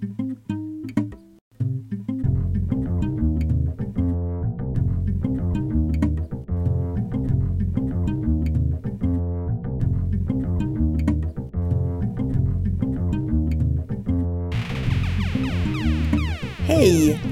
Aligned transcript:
thank 0.00 0.18
you 0.18 0.25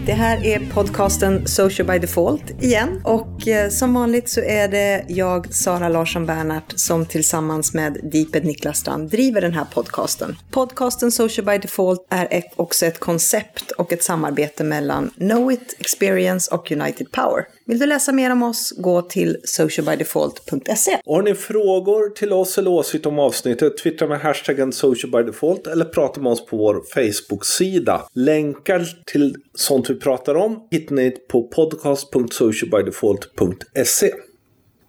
Det 0.06 0.12
här 0.12 0.46
är 0.46 0.70
podcasten 0.74 1.46
Social 1.46 1.88
by 1.88 1.98
Default 1.98 2.62
igen. 2.62 3.00
Och 3.04 3.48
eh, 3.48 3.70
som 3.70 3.94
vanligt 3.94 4.28
så 4.28 4.40
är 4.40 4.68
det 4.68 5.04
jag, 5.08 5.54
Sara 5.54 5.88
Larsson 5.88 6.26
Bernhardt, 6.26 6.80
som 6.80 7.06
tillsammans 7.06 7.74
med 7.74 8.00
Deeped 8.12 8.44
Niklas 8.44 8.78
Strand 8.78 9.10
driver 9.10 9.40
den 9.40 9.52
här 9.52 9.64
podcasten. 9.64 10.36
Podcasten 10.50 11.12
Social 11.12 11.46
by 11.46 11.58
Default 11.58 12.06
är 12.10 12.28
ett, 12.30 12.52
också 12.56 12.86
ett 12.86 13.00
koncept 13.00 13.70
och 13.70 13.92
ett 13.92 14.02
samarbete 14.02 14.64
mellan 14.64 15.10
Knowit, 15.16 15.76
Experience 15.78 16.54
och 16.54 16.72
United 16.72 17.12
Power. 17.12 17.44
Vill 17.66 17.78
du 17.78 17.86
läsa 17.86 18.12
mer 18.12 18.30
om 18.30 18.42
oss, 18.42 18.72
gå 18.76 19.02
till 19.02 19.36
socialbydefault.se. 19.44 20.98
Har 21.06 21.22
ni 21.22 21.34
frågor 21.34 22.10
till 22.10 22.32
oss 22.32 22.58
eller 22.58 22.70
åsikter 22.70 23.10
om 23.10 23.18
avsnittet, 23.18 23.78
twittra 23.78 24.08
med 24.08 24.20
hashtaggen 24.20 24.72
socialbydefault 24.72 25.66
eller 25.66 25.84
prata 25.84 26.20
med 26.20 26.32
oss 26.32 26.46
på 26.46 26.56
vår 26.56 26.82
Facebook-sida. 26.94 28.02
Länkar 28.12 28.86
till 29.06 29.36
sånt 29.54 29.90
vi 29.90 29.94
pratar 29.94 30.34
om 30.34 30.68
hittar 30.70 30.94
ni 30.94 31.10
på 31.10 31.42
podcast.socialbydefault.se. 31.42 34.12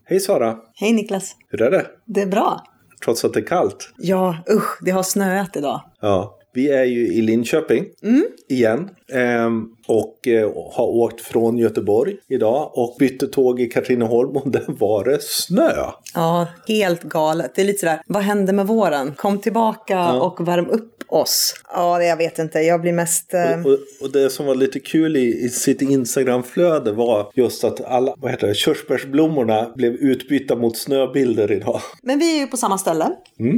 Hej 0.05 0.19
Sara! 0.19 0.57
Hej 0.75 0.93
Niklas! 0.93 1.35
Hur 1.49 1.61
är 1.61 1.71
det? 1.71 1.85
Det 2.05 2.21
är 2.21 2.27
bra. 2.27 2.63
Trots 3.05 3.25
att 3.25 3.33
det 3.33 3.39
är 3.39 3.47
kallt? 3.47 3.89
Ja, 3.97 4.37
usch, 4.49 4.77
det 4.81 4.91
har 4.91 5.03
snöat 5.03 5.55
idag. 5.55 5.81
Ja. 6.01 6.37
Vi 6.55 6.69
är 6.69 6.83
ju 6.83 7.07
i 7.07 7.21
Linköping 7.21 7.85
Mm. 8.03 8.25
igen. 8.49 8.89
Ehm, 9.13 9.65
och 9.87 10.27
eh, 10.27 10.51
har 10.71 10.87
åkt 10.87 11.21
från 11.21 11.57
Göteborg 11.57 12.15
idag 12.27 12.71
och 12.73 12.95
bytte 12.99 13.27
tåg 13.27 13.59
i 13.61 13.65
Katrineholm 13.65 14.37
och 14.37 14.49
där 14.51 14.63
var 14.67 15.03
det 15.03 15.17
snö. 15.21 15.71
Ja, 16.13 16.47
helt 16.67 17.03
galet. 17.03 17.51
Det 17.55 17.61
är 17.61 17.65
lite 17.65 17.79
sådär, 17.79 18.01
vad 18.07 18.23
hände 18.23 18.53
med 18.53 18.67
våren? 18.67 19.13
Kom 19.17 19.37
tillbaka 19.39 20.13
och 20.13 20.47
värm 20.47 20.69
upp 20.69 20.91
oss. 21.07 21.53
Ja, 21.73 22.03
jag 22.03 22.17
vet 22.17 22.39
inte. 22.39 22.59
Jag 22.59 22.81
blir 22.81 22.93
mest... 22.93 23.33
eh, 23.33 23.59
Och, 23.65 23.79
och 24.01 24.11
det 24.11 24.29
som 24.29 24.45
var 24.45 24.55
lite 24.55 24.79
kul 24.79 25.17
i, 25.17 25.45
i 25.45 25.49
sitt 25.49 25.81
Instagramflöde 25.81 26.91
var 26.91 27.31
just 27.35 27.63
att 27.63 27.81
alla 27.81 28.15
vad 28.17 28.31
heter 28.31 28.47
det, 28.47 28.53
körsbärsblommorna 28.55 29.73
blev 29.75 29.93
utbytta 29.93 30.55
mot 30.55 30.77
snöbilder 30.77 31.51
idag. 31.51 31.81
Men 32.01 32.19
vi 32.19 32.35
är 32.35 32.39
ju 32.39 32.47
på 32.47 32.57
samma 32.57 32.77
ställe. 32.77 33.11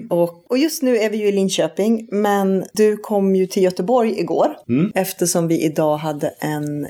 Och, 0.10 0.52
och 0.52 0.58
just 0.58 0.82
nu 0.84 0.98
är 0.98 1.10
vi 1.10 1.18
ju 1.18 1.28
i 1.28 1.32
Linköping. 1.32 2.08
Men 2.12 2.66
du 2.74 2.87
kom 2.96 3.36
ju 3.36 3.46
till 3.46 3.64
Göteborg 3.64 4.20
igår. 4.20 4.58
Eftersom 4.96 5.48
vi 5.48 5.64
idag 5.64 5.98
hade 5.98 6.28
en 6.40 6.88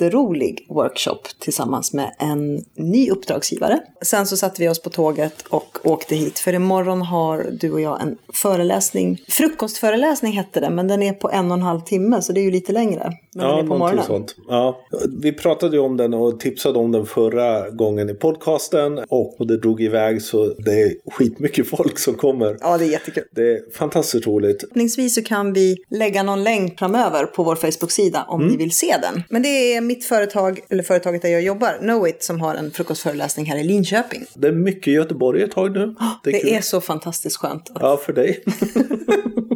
jätterolig 0.00 0.66
workshop 0.68 1.18
tillsammans 1.38 1.92
med 1.92 2.14
en 2.18 2.64
ny 2.74 3.10
uppdragsgivare. 3.10 3.80
Sen 4.02 4.26
så 4.26 4.36
satte 4.36 4.62
vi 4.62 4.68
oss 4.68 4.82
på 4.82 4.90
tåget 4.90 5.44
och 5.48 5.78
åkte 5.82 6.14
hit. 6.14 6.38
För 6.38 6.52
imorgon 6.52 7.02
har 7.02 7.46
du 7.60 7.72
och 7.72 7.80
jag 7.80 8.00
en 8.02 8.18
föreläsning. 8.32 9.20
Frukostföreläsning 9.28 10.32
hette 10.32 10.60
det, 10.60 10.70
men 10.70 10.88
den 10.88 11.02
är 11.02 11.12
på 11.12 11.30
en 11.30 11.50
och 11.50 11.56
en 11.56 11.62
halv 11.62 11.80
timme. 11.80 12.22
Så 12.22 12.32
det 12.32 12.40
är 12.40 12.42
ju 12.42 12.50
lite 12.50 12.72
längre. 12.72 13.12
Men 13.34 13.48
den 13.48 13.58
är 13.58 13.68
på 13.68 13.78
morgonen. 13.78 14.04
sånt. 14.04 14.36
Ja. 14.48 14.80
Vi 15.22 15.32
pratade 15.32 15.76
ju 15.76 15.82
om 15.82 15.96
den 15.96 16.14
och 16.14 16.40
tipsade 16.40 16.78
om 16.78 16.92
den 16.92 17.06
förra 17.06 17.70
gången 17.70 18.10
i 18.10 18.14
podcasten 18.14 18.98
och, 19.08 19.46
det 19.46 19.56
drog 19.56 19.82
iväg 19.82 20.22
så 20.22 20.46
det 20.46 20.82
är 20.82 21.10
skitmycket 21.10 21.68
folk 21.68 21.98
som 21.98 22.14
kommer. 22.14 22.56
Ja, 22.60 22.78
det 22.78 22.84
är 22.84 22.90
jättekul. 22.90 23.24
Det 23.30 23.52
är 23.52 23.60
fantastiskt 23.78 24.26
roligt. 24.26 24.60
Förhoppningsvis 24.60 25.14
så 25.14 25.22
kan 25.22 25.52
vi 25.52 25.76
lägga 25.90 26.22
någon 26.22 26.44
länk 26.44 26.78
framöver 26.78 27.26
på 27.26 27.42
vår 27.42 27.56
Facebook-sida 27.56 28.24
om 28.28 28.46
ni 28.46 28.56
vill 28.56 28.70
se 28.70 28.96
den. 29.02 29.22
Men 29.28 29.42
det 29.42 29.48
är 29.48 29.80
mitt 29.86 30.04
företag, 30.04 30.60
eller 30.68 30.82
företaget 30.82 31.22
där 31.22 31.28
jag 31.28 31.42
jobbar, 31.42 31.78
Knowit, 31.80 32.22
som 32.22 32.40
har 32.40 32.54
en 32.54 32.70
frukostföreläsning 32.70 33.46
här 33.46 33.58
i 33.58 33.64
Linköping. 33.64 34.26
Det 34.34 34.48
är 34.48 34.52
mycket 34.52 34.92
Göteborg 34.92 35.42
ett 35.42 35.50
tag 35.50 35.72
nu. 35.72 35.94
Det 36.24 36.32
kul. 36.32 36.50
är 36.50 36.60
så 36.60 36.80
fantastiskt 36.80 37.36
skönt. 37.36 37.70
Ja, 37.80 37.96
för 37.96 38.12
dig. 38.12 38.44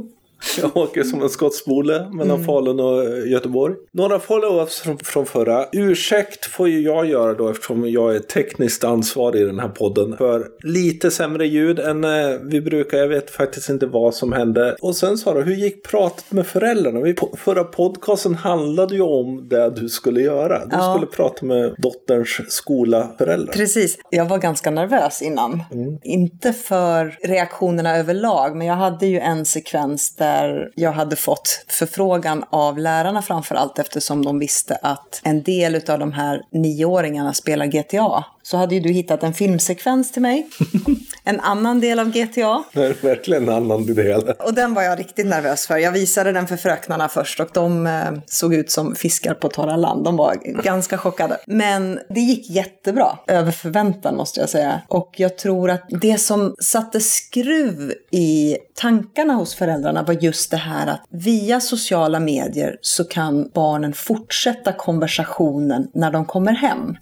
Jag 0.62 0.76
åker 0.76 1.02
som 1.02 1.22
en 1.22 1.28
skottsbole 1.28 2.08
mellan 2.12 2.44
Falun 2.44 2.80
och 2.80 3.26
Göteborg. 3.28 3.74
Några 3.92 4.18
follow-ups 4.18 4.82
från, 4.82 4.98
från 4.98 5.26
förra. 5.26 5.66
Ursäkt 5.72 6.44
får 6.44 6.68
ju 6.68 6.80
jag 6.80 7.06
göra 7.06 7.34
då 7.34 7.48
eftersom 7.48 7.90
jag 7.90 8.14
är 8.14 8.18
tekniskt 8.18 8.84
ansvarig 8.84 9.40
i 9.40 9.44
den 9.44 9.58
här 9.60 9.68
podden. 9.68 10.16
För 10.16 10.46
lite 10.64 11.10
sämre 11.10 11.46
ljud 11.46 11.78
än 11.78 12.04
eh, 12.04 12.10
vi 12.42 12.60
brukar. 12.60 12.98
Jag 12.98 13.08
vet 13.08 13.30
faktiskt 13.30 13.68
inte 13.68 13.86
vad 13.86 14.14
som 14.14 14.32
hände. 14.32 14.76
Och 14.80 14.96
sen 14.96 15.18
Sara, 15.18 15.40
hur 15.42 15.54
gick 15.54 15.82
pratet 15.90 16.32
med 16.32 16.46
föräldrarna? 16.46 17.00
Vi, 17.00 17.14
förra 17.36 17.64
podcasten 17.64 18.34
handlade 18.34 18.94
ju 18.94 19.00
om 19.02 19.48
det 19.48 19.70
du 19.70 19.88
skulle 19.88 20.20
göra. 20.20 20.66
Du 20.66 20.76
Ja. 20.76 20.94
skulle 20.94 21.06
prata 21.06 21.46
med 21.46 21.74
dotterns 21.78 22.40
skola-föräldrar. 22.48 23.52
Precis. 23.52 23.98
Jag 24.10 24.24
var 24.24 24.38
ganska 24.38 24.70
nervös 24.70 25.22
innan. 25.22 25.62
Inte 26.04 26.52
för 26.52 27.16
reaktionerna 27.22 27.96
överlag, 27.96 28.56
men 28.56 28.66
jag 28.66 28.74
hade 28.74 29.06
ju 29.06 29.18
en 29.18 29.44
sekvens 29.44 30.16
där 30.16 30.47
jag 30.74 30.92
hade 30.92 31.16
fått 31.16 31.64
förfrågan 31.68 32.44
av 32.50 32.78
lärarna 32.78 33.22
framför 33.22 33.54
allt 33.54 33.78
eftersom 33.78 34.24
de 34.24 34.38
visste 34.38 34.78
att 34.82 35.20
en 35.24 35.42
del 35.42 35.74
av 35.74 35.98
de 35.98 36.12
här 36.12 36.42
nioåringarna 36.50 37.34
spelar 37.34 37.66
GTA. 37.66 38.24
Så 38.50 38.56
hade 38.56 38.74
ju 38.74 38.80
du 38.80 38.88
hittat 38.88 39.22
en 39.22 39.34
filmsekvens 39.34 40.12
till 40.12 40.22
mig. 40.22 40.48
en 41.24 41.40
annan 41.40 41.80
del 41.80 41.98
av 41.98 42.10
GTA. 42.10 42.64
Är 42.72 43.02
verkligen 43.02 43.42
en 43.42 43.54
annan 43.54 43.94
del. 43.94 44.34
Och 44.38 44.54
den 44.54 44.74
var 44.74 44.82
jag 44.82 44.98
riktigt 44.98 45.26
nervös 45.26 45.66
för. 45.66 45.76
Jag 45.76 45.92
visade 45.92 46.32
den 46.32 46.46
för 46.46 46.56
fröknarna 46.56 47.08
först 47.08 47.40
och 47.40 47.48
de 47.52 47.86
eh, 47.86 47.92
såg 48.26 48.54
ut 48.54 48.70
som 48.70 48.94
fiskar 48.94 49.34
på 49.34 49.48
torra 49.48 49.76
land. 49.76 50.04
De 50.04 50.16
var 50.16 50.34
ganska 50.62 50.98
chockade. 50.98 51.38
Men 51.46 51.98
det 52.08 52.20
gick 52.20 52.50
jättebra. 52.50 53.18
Över 53.26 53.52
förväntan 53.52 54.16
måste 54.16 54.40
jag 54.40 54.48
säga. 54.48 54.82
Och 54.88 55.14
jag 55.16 55.38
tror 55.38 55.70
att 55.70 55.84
det 55.88 56.18
som 56.18 56.54
satte 56.58 57.00
skruv 57.00 57.92
i 58.10 58.56
tankarna 58.74 59.34
hos 59.34 59.54
föräldrarna 59.54 60.02
var 60.02 60.14
just 60.14 60.50
det 60.50 60.56
här 60.56 60.86
att 60.86 61.04
via 61.10 61.60
sociala 61.60 62.20
medier 62.20 62.76
så 62.80 63.04
kan 63.04 63.50
barnen 63.54 63.92
fortsätta 63.92 64.72
konversationen 64.72 65.88
när 65.94 66.10
de 66.10 66.24
kommer 66.24 66.52
hem. 66.52 66.96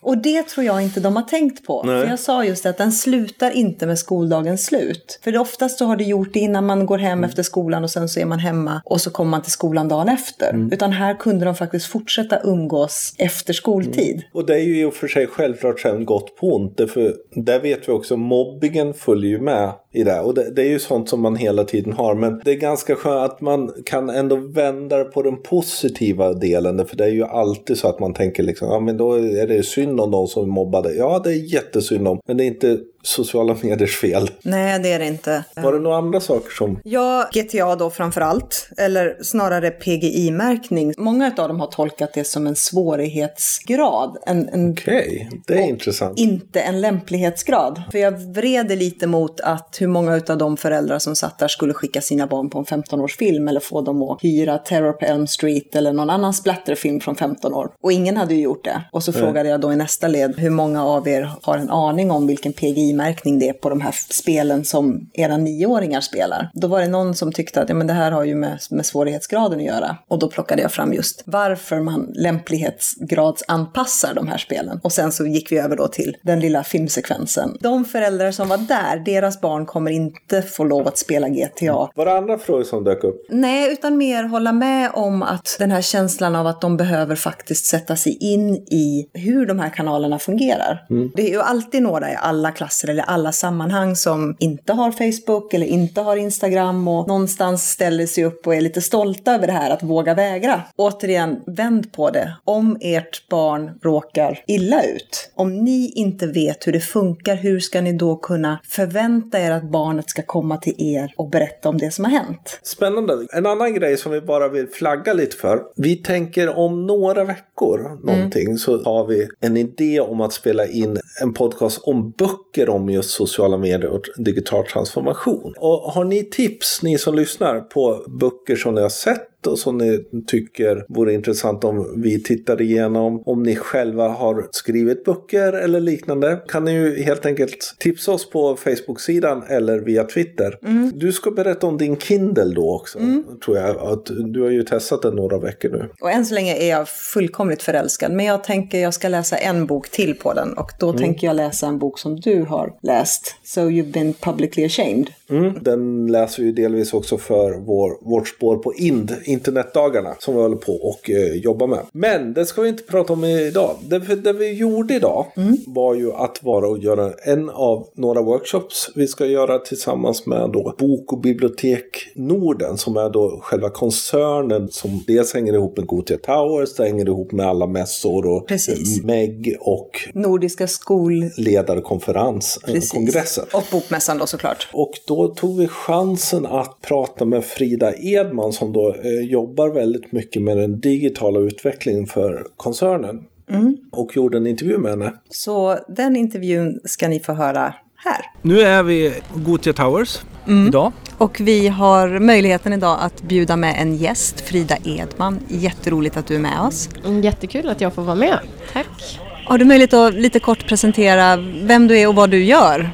Och 0.00 0.18
det 0.18 0.42
tror 0.42 0.66
jag 0.66 0.73
inte 0.80 1.00
de 1.00 1.16
har 1.16 1.22
tänkt 1.22 1.66
på. 1.66 1.82
Nej. 1.82 2.02
För 2.02 2.08
jag 2.08 2.18
sa 2.18 2.44
just 2.44 2.66
att 2.66 2.78
den 2.78 2.92
slutar 2.92 3.50
inte 3.50 3.86
med 3.86 3.98
skoldagens 3.98 4.66
slut. 4.66 5.20
För 5.24 5.32
det 5.32 5.38
oftast 5.38 5.78
så 5.78 5.84
har 5.84 5.96
det 5.96 6.04
gjort 6.04 6.32
det 6.32 6.40
innan 6.40 6.66
man 6.66 6.86
går 6.86 6.98
hem 6.98 7.24
efter 7.24 7.42
skolan 7.42 7.84
och 7.84 7.90
sen 7.90 8.08
så 8.08 8.20
är 8.20 8.24
man 8.24 8.38
hemma 8.38 8.82
och 8.84 9.00
så 9.00 9.10
kommer 9.10 9.30
man 9.30 9.42
till 9.42 9.52
skolan 9.52 9.88
dagen 9.88 10.08
efter. 10.08 10.68
Utan 10.72 10.92
här 10.92 11.14
kunde 11.14 11.44
de 11.44 11.54
faktiskt 11.54 11.86
fortsätta 11.86 12.40
umgås 12.44 13.14
efter 13.18 13.52
skoltid. 13.52 14.22
Och 14.32 14.46
det 14.46 14.54
är 14.54 14.64
ju 14.64 14.80
i 14.80 14.84
och 14.84 14.94
för 14.94 15.08
sig 15.08 15.26
självklart 15.26 15.80
sen 15.80 16.04
gott 16.04 16.36
på 16.36 16.54
ont. 16.54 16.80
För 16.90 17.14
där 17.30 17.60
vet 17.60 17.88
vi 17.88 17.92
också 17.92 18.16
mobbingen 18.16 18.94
följer 18.94 19.30
ju 19.30 19.40
med 19.40 19.72
i 19.94 20.04
det. 20.04 20.20
Och 20.20 20.34
det, 20.34 20.50
det 20.50 20.62
är 20.62 20.68
ju 20.68 20.78
sånt 20.78 21.08
som 21.08 21.20
man 21.20 21.36
hela 21.36 21.64
tiden 21.64 21.92
har. 21.92 22.14
Men 22.14 22.40
det 22.44 22.50
är 22.50 22.56
ganska 22.56 22.96
skönt 22.96 23.32
att 23.32 23.40
man 23.40 23.72
kan 23.86 24.10
ändå 24.10 24.36
vända 24.36 25.04
på 25.04 25.22
den 25.22 25.42
positiva 25.42 26.32
delen. 26.32 26.86
För 26.86 26.96
det 26.96 27.04
är 27.04 27.08
ju 27.08 27.24
alltid 27.24 27.78
så 27.78 27.88
att 27.88 28.00
man 28.00 28.14
tänker 28.14 28.42
liksom, 28.42 28.68
ja 28.68 28.80
men 28.80 28.96
då 28.96 29.14
är 29.14 29.46
det 29.46 29.62
synd 29.62 30.00
om 30.00 30.10
de 30.10 30.26
som 30.26 30.42
är 30.42 30.52
mobbade. 30.52 30.94
Ja 30.94 31.20
det 31.24 31.30
är 31.30 31.54
jättesynd 31.54 32.08
om. 32.08 32.20
Men 32.26 32.36
det 32.36 32.44
är 32.44 32.46
inte 32.46 32.78
sociala 33.04 33.56
mediers 33.62 33.96
fel. 34.00 34.30
Nej, 34.42 34.78
det 34.78 34.92
är 34.92 34.98
det 34.98 35.06
inte. 35.06 35.44
Var 35.56 35.72
det 35.72 35.78
några 35.78 35.96
andra 35.96 36.20
saker 36.20 36.50
som... 36.50 36.80
Ja, 36.84 37.30
GTA 37.32 37.76
då 37.76 37.90
framför 37.90 38.20
allt, 38.20 38.68
eller 38.76 39.16
snarare 39.22 39.70
PGI-märkning. 39.70 40.94
Många 40.98 41.32
av 41.38 41.48
dem 41.48 41.60
har 41.60 41.66
tolkat 41.66 42.14
det 42.14 42.24
som 42.24 42.46
en 42.46 42.56
svårighetsgrad. 42.56 44.16
En, 44.26 44.48
en 44.48 44.70
Okej, 44.70 45.30
det 45.46 45.54
är 45.54 45.68
intressant. 45.68 46.18
inte 46.18 46.60
en 46.60 46.80
lämplighetsgrad. 46.80 47.82
För 47.90 47.98
jag 47.98 48.10
vred 48.34 48.68
det 48.68 48.76
lite 48.76 49.06
mot 49.06 49.40
att 49.40 49.76
hur 49.84 49.88
många 49.88 50.20
av 50.28 50.38
de 50.38 50.56
föräldrar 50.56 50.98
som 50.98 51.16
satt 51.16 51.38
där 51.38 51.48
skulle 51.48 51.74
skicka 51.74 52.00
sina 52.00 52.26
barn 52.26 52.50
på 52.50 52.58
en 52.58 52.64
15-årsfilm 52.64 53.48
eller 53.48 53.60
få 53.60 53.80
dem 53.80 54.02
att 54.02 54.18
hyra 54.22 54.58
Terror 54.58 54.92
på 54.92 55.04
Elm 55.04 55.26
Street 55.26 55.76
eller 55.76 55.92
någon 55.92 56.10
annan 56.10 56.34
splatterfilm 56.34 57.00
från 57.00 57.16
15 57.16 57.54
år. 57.54 57.70
Och 57.82 57.92
ingen 57.92 58.16
hade 58.16 58.34
ju 58.34 58.42
gjort 58.42 58.64
det. 58.64 58.82
Och 58.92 59.02
så 59.02 59.12
frågade 59.12 59.48
jag 59.48 59.60
då 59.60 59.72
i 59.72 59.76
nästa 59.76 60.08
led 60.08 60.34
hur 60.38 60.50
många 60.50 60.84
av 60.84 61.08
er 61.08 61.30
har 61.42 61.58
en 61.58 61.70
aning 61.70 62.10
om 62.10 62.26
vilken 62.26 62.52
PGI-märkning 62.52 63.38
det 63.38 63.48
är 63.48 63.52
på 63.52 63.68
de 63.68 63.80
här 63.80 63.94
spelen 64.10 64.64
som 64.64 65.10
era 65.12 65.36
nioåringar 65.36 66.00
spelar. 66.00 66.50
Då 66.54 66.68
var 66.68 66.80
det 66.80 66.88
någon 66.88 67.14
som 67.14 67.32
tyckte 67.32 67.62
att 67.62 67.68
ja, 67.68 67.74
men 67.74 67.86
det 67.86 67.92
här 67.92 68.10
har 68.10 68.24
ju 68.24 68.34
med, 68.34 68.58
med 68.70 68.86
svårighetsgraden 68.86 69.58
att 69.58 69.64
göra. 69.64 69.96
Och 70.08 70.18
då 70.18 70.30
plockade 70.30 70.62
jag 70.62 70.72
fram 70.72 70.92
just 70.92 71.22
varför 71.26 71.80
man 71.80 72.12
lämplighetsgradsanpassar 72.14 74.14
de 74.14 74.28
här 74.28 74.38
spelen. 74.38 74.80
Och 74.82 74.92
sen 74.92 75.12
så 75.12 75.26
gick 75.26 75.52
vi 75.52 75.58
över 75.58 75.76
då 75.76 75.88
till 75.88 76.16
den 76.22 76.40
lilla 76.40 76.64
filmsekvensen. 76.64 77.56
De 77.60 77.84
föräldrar 77.84 78.30
som 78.30 78.48
var 78.48 78.58
där, 78.58 79.02
deras 79.04 79.40
barn 79.40 79.66
kommer 79.74 79.90
inte 79.90 80.42
få 80.42 80.64
lov 80.64 80.88
att 80.88 80.98
spela 80.98 81.28
GTA. 81.28 81.88
Var 81.94 82.04
det 82.04 82.16
andra 82.16 82.38
frågor 82.38 82.64
som 82.64 82.84
dök 82.84 83.04
upp? 83.04 83.26
Nej, 83.28 83.72
utan 83.72 83.96
mer 83.96 84.24
hålla 84.24 84.52
med 84.52 84.90
om 84.94 85.22
att 85.22 85.56
den 85.58 85.70
här 85.70 85.82
känslan 85.82 86.36
av 86.36 86.46
att 86.46 86.60
de 86.60 86.76
behöver 86.76 87.16
faktiskt 87.16 87.66
sätta 87.66 87.96
sig 87.96 88.16
in 88.20 88.54
i 88.54 89.08
hur 89.12 89.46
de 89.46 89.58
här 89.58 89.70
kanalerna 89.70 90.18
fungerar. 90.18 90.86
Mm. 90.90 91.10
Det 91.16 91.22
är 91.22 91.30
ju 91.30 91.40
alltid 91.40 91.82
några 91.82 92.12
i 92.12 92.16
alla 92.20 92.50
klasser 92.50 92.88
eller 92.88 93.02
alla 93.02 93.32
sammanhang 93.32 93.96
som 93.96 94.36
inte 94.38 94.72
har 94.72 94.90
Facebook 94.90 95.54
eller 95.54 95.66
inte 95.66 96.00
har 96.00 96.16
Instagram 96.16 96.88
och 96.88 97.08
någonstans 97.08 97.70
ställer 97.70 98.06
sig 98.06 98.24
upp 98.24 98.46
och 98.46 98.54
är 98.54 98.60
lite 98.60 98.80
stolta 98.80 99.34
över 99.34 99.46
det 99.46 99.52
här 99.52 99.70
att 99.70 99.82
våga 99.82 100.14
vägra. 100.14 100.62
Återigen, 100.76 101.40
vänd 101.46 101.92
på 101.92 102.10
det. 102.10 102.36
Om 102.44 102.76
ert 102.80 103.28
barn 103.28 103.70
råkar 103.82 104.42
illa 104.46 104.82
ut, 104.82 105.30
om 105.34 105.64
ni 105.64 105.92
inte 105.94 106.26
vet 106.26 106.66
hur 106.66 106.72
det 106.72 106.80
funkar, 106.80 107.36
hur 107.36 107.60
ska 107.60 107.80
ni 107.80 107.92
då 107.92 108.16
kunna 108.16 108.60
förvänta 108.68 109.40
er 109.40 109.50
att 109.50 109.63
barnet 109.70 110.10
ska 110.10 110.22
komma 110.22 110.56
till 110.56 110.74
er 110.78 111.14
och 111.16 111.30
berätta 111.30 111.68
om 111.68 111.78
det 111.78 111.90
som 111.90 112.04
har 112.04 112.12
hänt? 112.12 112.60
Spännande. 112.62 113.26
En 113.32 113.46
annan 113.46 113.74
grej 113.74 113.96
som 113.96 114.12
vi 114.12 114.20
bara 114.20 114.48
vill 114.48 114.68
flagga 114.68 115.12
lite 115.12 115.36
för. 115.36 115.62
Vi 115.76 115.96
tänker 115.96 116.58
om 116.58 116.86
några 116.86 117.24
veckor 117.24 117.98
någonting 118.02 118.44
mm. 118.44 118.58
så 118.58 118.82
har 118.82 119.06
vi 119.06 119.28
en 119.40 119.56
idé 119.56 120.00
om 120.00 120.20
att 120.20 120.32
spela 120.32 120.66
in 120.66 120.98
en 121.22 121.34
podcast 121.34 121.80
om 121.84 122.10
böcker 122.10 122.68
om 122.68 122.88
just 122.90 123.10
sociala 123.10 123.56
medier 123.56 123.90
och 123.90 124.02
digital 124.16 124.66
transformation. 124.66 125.54
Och 125.58 125.78
har 125.92 126.04
ni 126.04 126.24
tips, 126.24 126.82
ni 126.82 126.98
som 126.98 127.14
lyssnar, 127.14 127.60
på 127.60 128.04
böcker 128.20 128.56
som 128.56 128.74
ni 128.74 128.80
har 128.80 128.88
sett 128.88 129.28
och 129.46 129.58
som 129.58 129.78
ni 129.78 130.04
tycker 130.26 130.84
vore 130.88 131.14
intressant 131.14 131.64
om 131.64 132.02
vi 132.02 132.22
tittar 132.22 132.62
igenom. 132.62 133.22
Om 133.26 133.42
ni 133.42 133.56
själva 133.56 134.08
har 134.08 134.46
skrivit 134.50 135.04
böcker 135.04 135.52
eller 135.52 135.80
liknande 135.80 136.42
kan 136.48 136.64
ni 136.64 136.72
ju 136.72 137.02
helt 137.02 137.26
enkelt 137.26 137.76
tipsa 137.78 138.12
oss 138.12 138.30
på 138.30 138.56
Facebook-sidan 138.56 139.42
eller 139.48 139.78
via 139.78 140.04
Twitter. 140.04 140.58
Mm. 140.62 140.92
Du 140.94 141.12
ska 141.12 141.30
berätta 141.30 141.66
om 141.66 141.78
din 141.78 141.96
Kindle 141.96 142.54
då 142.54 142.74
också, 142.74 142.98
mm. 142.98 143.24
tror 143.44 143.58
jag. 143.58 143.76
Att 143.76 144.06
du 144.06 144.42
har 144.42 144.50
ju 144.50 144.62
testat 144.62 145.02
den 145.02 145.16
några 145.16 145.38
veckor 145.38 145.68
nu. 145.68 145.88
Och 146.00 146.10
än 146.10 146.26
så 146.26 146.34
länge 146.34 146.56
är 146.56 146.70
jag 146.70 146.88
fullkomligt 146.88 147.62
förälskad. 147.62 148.12
Men 148.12 148.26
jag 148.26 148.44
tänker 148.44 148.78
jag 148.78 148.94
ska 148.94 149.08
läsa 149.08 149.36
en 149.36 149.66
bok 149.66 149.90
till 149.90 150.14
på 150.14 150.32
den. 150.32 150.52
Och 150.52 150.70
då 150.80 150.88
mm. 150.88 151.00
tänker 151.00 151.26
jag 151.26 151.36
läsa 151.36 151.66
en 151.66 151.78
bok 151.78 151.98
som 151.98 152.20
du 152.20 152.42
har 152.42 152.72
läst. 152.82 153.36
So 153.44 153.60
you've 153.60 153.92
been 153.92 154.12
publicly 154.12 154.64
ashamed. 154.64 155.10
Mm. 155.30 155.54
Den 155.62 156.06
läser 156.06 156.42
vi 156.42 156.52
delvis 156.52 156.94
också 156.94 157.18
för 157.18 157.58
vår, 157.66 157.98
vårt 158.10 158.28
spår 158.28 158.56
på 158.56 158.74
IND, 158.74 159.12
internetdagarna, 159.24 160.14
som 160.18 160.36
vi 160.36 160.42
håller 160.42 160.56
på 160.56 160.72
och 160.72 161.10
eh, 161.10 161.34
jobbar 161.34 161.66
med. 161.66 161.80
Men 161.92 162.32
det 162.32 162.46
ska 162.46 162.62
vi 162.62 162.68
inte 162.68 162.82
prata 162.82 163.12
om 163.12 163.24
idag. 163.24 163.76
Det, 163.88 163.98
det 163.98 164.32
vi 164.32 164.52
gjorde 164.52 164.94
idag 164.94 165.26
mm. 165.36 165.56
var 165.66 165.94
ju 165.94 166.12
att 166.12 166.42
vara 166.42 166.68
och 166.68 166.78
göra 166.78 167.12
en 167.24 167.50
av 167.50 167.88
några 167.94 168.22
workshops 168.22 168.90
vi 168.94 169.06
ska 169.06 169.26
göra 169.26 169.58
tillsammans 169.58 170.26
med 170.26 170.50
då 170.52 170.74
Bok 170.78 171.12
och 171.12 171.20
bibliotek 171.20 172.12
Norden 172.14 172.78
som 172.78 172.96
är 172.96 173.10
då 173.10 173.40
själva 173.42 173.70
koncernen 173.70 174.68
som 174.68 175.04
dels 175.06 175.34
hänger 175.34 175.52
ihop 175.52 175.76
med 175.76 175.86
Gothia 175.86 176.18
Towers, 176.18 176.74
det 176.74 176.84
hänger 176.84 177.08
ihop 177.08 177.32
med 177.32 177.46
alla 177.46 177.66
mässor 177.66 178.26
och 178.26 178.48
Precis. 178.48 179.02
MEG 179.02 179.56
och 179.60 179.90
Nordiska 180.14 180.66
skolledarkonferens, 180.66 182.58
eh, 182.66 182.80
kongressen. 182.90 183.44
Och 183.52 183.64
Bokmässan 183.72 184.18
då 184.18 184.26
såklart. 184.26 184.68
Och 184.72 184.92
då 185.06 185.23
tog 185.28 185.58
vi 185.58 185.68
chansen 185.68 186.46
att 186.46 186.80
prata 186.80 187.24
med 187.24 187.44
Frida 187.44 187.94
Edman 187.96 188.52
som 188.52 188.72
då 188.72 188.94
eh, 188.94 189.30
jobbar 189.30 189.68
väldigt 189.68 190.12
mycket 190.12 190.42
med 190.42 190.56
den 190.56 190.80
digitala 190.80 191.40
utvecklingen 191.40 192.06
för 192.06 192.46
koncernen. 192.56 193.24
Mm. 193.50 193.76
Och 193.92 194.16
gjorde 194.16 194.38
en 194.38 194.46
intervju 194.46 194.78
med 194.78 194.90
henne. 194.90 195.12
Så 195.30 195.78
den 195.88 196.16
intervjun 196.16 196.80
ska 196.84 197.08
ni 197.08 197.20
få 197.20 197.32
höra 197.32 197.74
här. 197.96 198.30
Nu 198.42 198.60
är 198.60 198.82
vi 198.82 199.14
Gothia 199.34 199.72
Towers 199.72 200.20
mm. 200.46 200.68
idag. 200.68 200.92
Och 201.18 201.40
vi 201.40 201.68
har 201.68 202.18
möjligheten 202.18 202.72
idag 202.72 202.98
att 203.00 203.22
bjuda 203.22 203.56
med 203.56 203.74
en 203.78 203.96
gäst, 203.96 204.40
Frida 204.40 204.76
Edman. 204.84 205.40
Jätteroligt 205.48 206.16
att 206.16 206.26
du 206.26 206.34
är 206.34 206.40
med 206.40 206.60
oss. 206.60 206.88
Mm, 207.04 207.22
jättekul 207.22 207.68
att 207.68 207.80
jag 207.80 207.94
får 207.94 208.02
vara 208.02 208.16
med. 208.16 208.38
Tack. 208.72 209.20
Har 209.46 209.58
du 209.58 209.64
möjlighet 209.64 209.94
att 209.94 210.14
lite 210.14 210.40
kort 210.40 210.66
presentera 210.66 211.36
vem 211.62 211.86
du 211.86 211.98
är 211.98 212.08
och 212.08 212.14
vad 212.14 212.30
du 212.30 212.44
gör? 212.44 212.90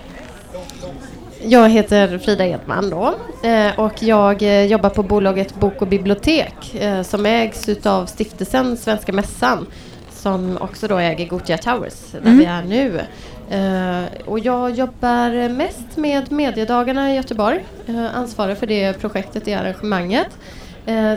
Jag 1.42 1.69
heter 1.69 2.19
Frida 2.19 2.46
Edman 2.46 2.90
då 2.90 3.14
eh, 3.48 3.78
och 3.78 4.02
jag 4.02 4.42
eh, 4.42 4.64
jobbar 4.64 4.90
på 4.90 5.02
bolaget 5.02 5.54
Bok 5.54 5.82
och 5.82 5.88
bibliotek 5.88 6.75
eh, 6.75 7.02
som 7.02 7.26
ägs 7.26 7.69
utav 7.69 8.06
stiftelsen 8.06 8.76
Svenska 8.76 9.12
Mässan 9.12 9.66
som 10.10 10.58
också 10.60 10.88
då 10.88 10.98
äger 10.98 11.26
Gothia 11.26 11.58
Towers 11.58 12.10
där 12.12 12.20
mm. 12.20 12.38
vi 12.38 12.44
är 12.44 12.62
nu. 12.62 13.00
Och 14.25 14.38
jag 14.38 14.70
jobbar 14.70 15.48
mest 15.48 15.96
med 15.96 16.32
Mediedagarna 16.32 17.12
i 17.12 17.16
Göteborg, 17.16 17.64
ansvarar 18.14 18.54
för 18.54 18.66
det 18.66 19.00
projektet, 19.00 19.44
det 19.44 19.54
arrangemanget. 19.54 20.28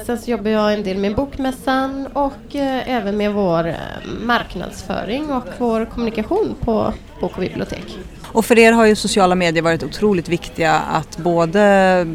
Sen 0.06 0.18
så 0.18 0.32
jobbar 0.32 0.50
jag 0.50 0.74
en 0.74 0.84
del 0.84 0.98
med 0.98 1.16
Bokmässan 1.16 2.08
och 2.14 2.56
även 2.56 3.18
med 3.18 3.34
vår 3.34 3.76
marknadsföring 4.22 5.32
och 5.32 5.48
vår 5.58 5.86
kommunikation 5.86 6.56
på 6.60 6.94
Bok 7.20 7.34
och 7.34 7.42
bibliotek. 7.42 7.98
Och 8.34 8.46
för 8.46 8.60
er 8.60 8.72
har 8.72 8.86
ju 8.86 8.96
sociala 8.96 9.36
medier 9.36 9.64
varit 9.64 9.84
otroligt 9.84 10.30
viktiga 10.30 10.74
att 10.74 11.18
både 11.18 12.08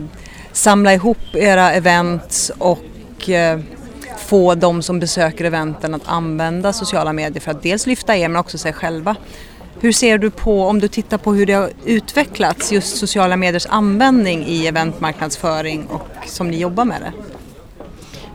samla 0.53 0.95
ihop 0.95 1.35
era 1.35 1.73
events 1.73 2.53
och 2.59 3.31
eh, 3.31 3.61
få 4.19 4.55
de 4.55 4.83
som 4.83 5.01
besöker 5.01 5.45
eventen 5.45 5.95
att 5.95 6.03
använda 6.09 6.73
sociala 6.73 7.13
medier 7.13 7.41
för 7.41 7.51
att 7.51 7.63
dels 7.63 7.87
lyfta 7.87 8.17
er 8.17 8.29
men 8.29 8.41
också 8.41 8.59
sig 8.59 8.73
själva. 8.73 9.17
Hur 9.81 9.93
ser 9.93 10.19
du 10.19 10.31
på, 10.31 10.67
om 10.67 10.81
du 10.81 10.89
tittar 10.89 11.19
på 11.19 11.35
hur 11.35 11.47
det 11.47 11.53
har 11.53 11.71
utvecklats, 11.85 12.73
just 12.73 12.97
sociala 12.97 13.37
mediers 13.37 13.67
användning 13.67 14.47
i 14.47 14.67
eventmarknadsföring 14.67 15.87
och 15.87 16.09
som 16.27 16.51
ni 16.51 16.59
jobbar 16.59 16.85
med 16.85 17.01
det? 17.01 17.13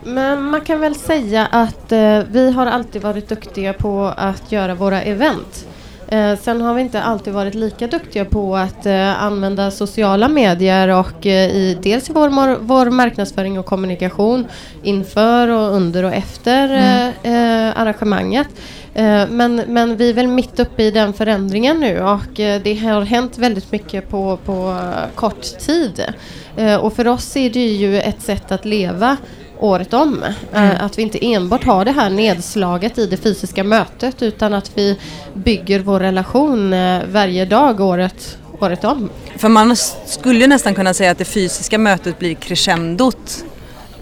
Men 0.06 0.44
man 0.44 0.62
kan 0.62 0.80
väl 0.80 0.96
säga 0.96 1.46
att 1.46 1.92
eh, 1.92 2.20
vi 2.32 2.52
har 2.52 2.66
alltid 2.66 3.02
varit 3.02 3.30
duktiga 3.30 3.74
på 3.74 4.14
att 4.18 4.52
göra 4.52 4.76
våra 4.76 5.02
event. 5.02 5.68
Eh, 6.14 6.38
sen 6.40 6.62
har 6.62 6.74
vi 6.74 6.82
inte 6.82 7.02
alltid 7.02 7.34
varit 7.34 7.56
lika 7.56 7.88
duktiga 7.88 8.26
på 8.26 8.56
att 8.56 8.86
eh, 8.86 9.24
använda 9.24 9.72
sociala 9.72 10.28
medier 10.28 10.88
och 10.88 11.26
eh, 11.26 11.50
i, 11.50 11.78
dels 11.84 12.10
i 12.10 12.14
vår, 12.14 12.58
vår 12.60 12.90
marknadsföring 12.90 13.60
och 13.60 13.66
kommunikation 13.66 14.46
inför 14.84 15.48
och 15.48 15.76
under 15.76 16.04
och 16.04 16.14
efter 16.14 16.70
mm. 16.70 17.14
Eh, 17.24 17.82
arrangemanget. 17.82 18.48
Eh, 18.94 19.28
men, 19.30 19.56
men 19.56 19.98
vi 19.98 20.10
är 20.10 20.14
väl 20.14 20.28
mitt 20.28 20.60
uppe 20.60 20.84
i 20.84 20.92
den 20.92 21.14
förändringen 21.14 21.80
nu 21.80 22.02
och 22.02 22.40
eh, 22.40 22.62
det 22.64 22.76
har 22.76 23.02
hänt 23.02 23.38
väldigt 23.38 23.72
mycket 23.72 24.10
på, 24.10 24.38
på 24.46 24.78
kort 25.16 25.60
tid. 25.60 26.06
och 26.82 26.94
för 26.94 27.08
oss 27.08 27.38
är 27.38 27.50
det 27.50 27.66
ju 27.66 28.00
ett 28.00 28.22
sätt 28.22 28.52
att 28.52 28.66
leva 28.66 29.18
året 29.64 29.94
om. 29.94 30.24
Eh, 30.24 30.64
mm. 30.64 30.86
Att 30.86 30.98
vi 30.98 31.02
inte 31.02 31.26
enbart 31.26 31.64
har 31.64 31.86
det 31.86 31.92
här 31.92 32.10
nedslaget 32.10 32.98
i 32.98 33.06
det 33.06 33.18
fysiska 33.18 33.64
mötet 33.64 34.22
utan 34.22 34.54
att 34.54 34.72
vi 34.76 35.00
bygger 35.34 35.80
vår 35.80 36.00
relation 36.00 36.74
eh, 36.74 37.02
varje 37.12 37.46
dag 37.46 37.80
året, 37.80 38.38
året 38.60 38.84
om. 38.84 39.10
För 39.38 39.50
man 39.50 39.76
skulle 40.06 40.48
nästan 40.48 40.76
kunna 40.76 40.94
säga 40.94 41.12
att 41.12 41.18
det 41.18 41.26
fysiska 41.26 41.78
mötet 41.78 42.20
blir 42.20 42.36
crescendot 42.36 43.46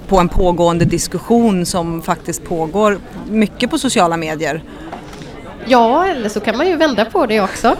på 0.07 0.19
en 0.19 0.29
pågående 0.29 0.85
diskussion 0.85 1.65
som 1.65 2.01
faktiskt 2.01 2.43
pågår 2.43 2.99
mycket 3.29 3.69
på 3.69 3.77
sociala 3.77 4.17
medier. 4.17 4.63
Ja, 5.65 6.07
eller 6.07 6.29
så 6.29 6.39
kan 6.39 6.57
man 6.57 6.67
ju 6.67 6.75
vända 6.75 7.05
på 7.05 7.25
det 7.25 7.41
också. 7.41 7.67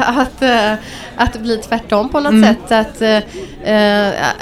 att, 0.00 0.42
eh, 0.42 0.72
att 1.16 1.36
blir 1.36 1.62
tvärtom 1.62 2.08
på 2.08 2.20
något 2.20 2.32
mm. 2.32 2.54
sätt. 2.54 2.72
Att, 2.72 3.02
uh, 3.02 3.18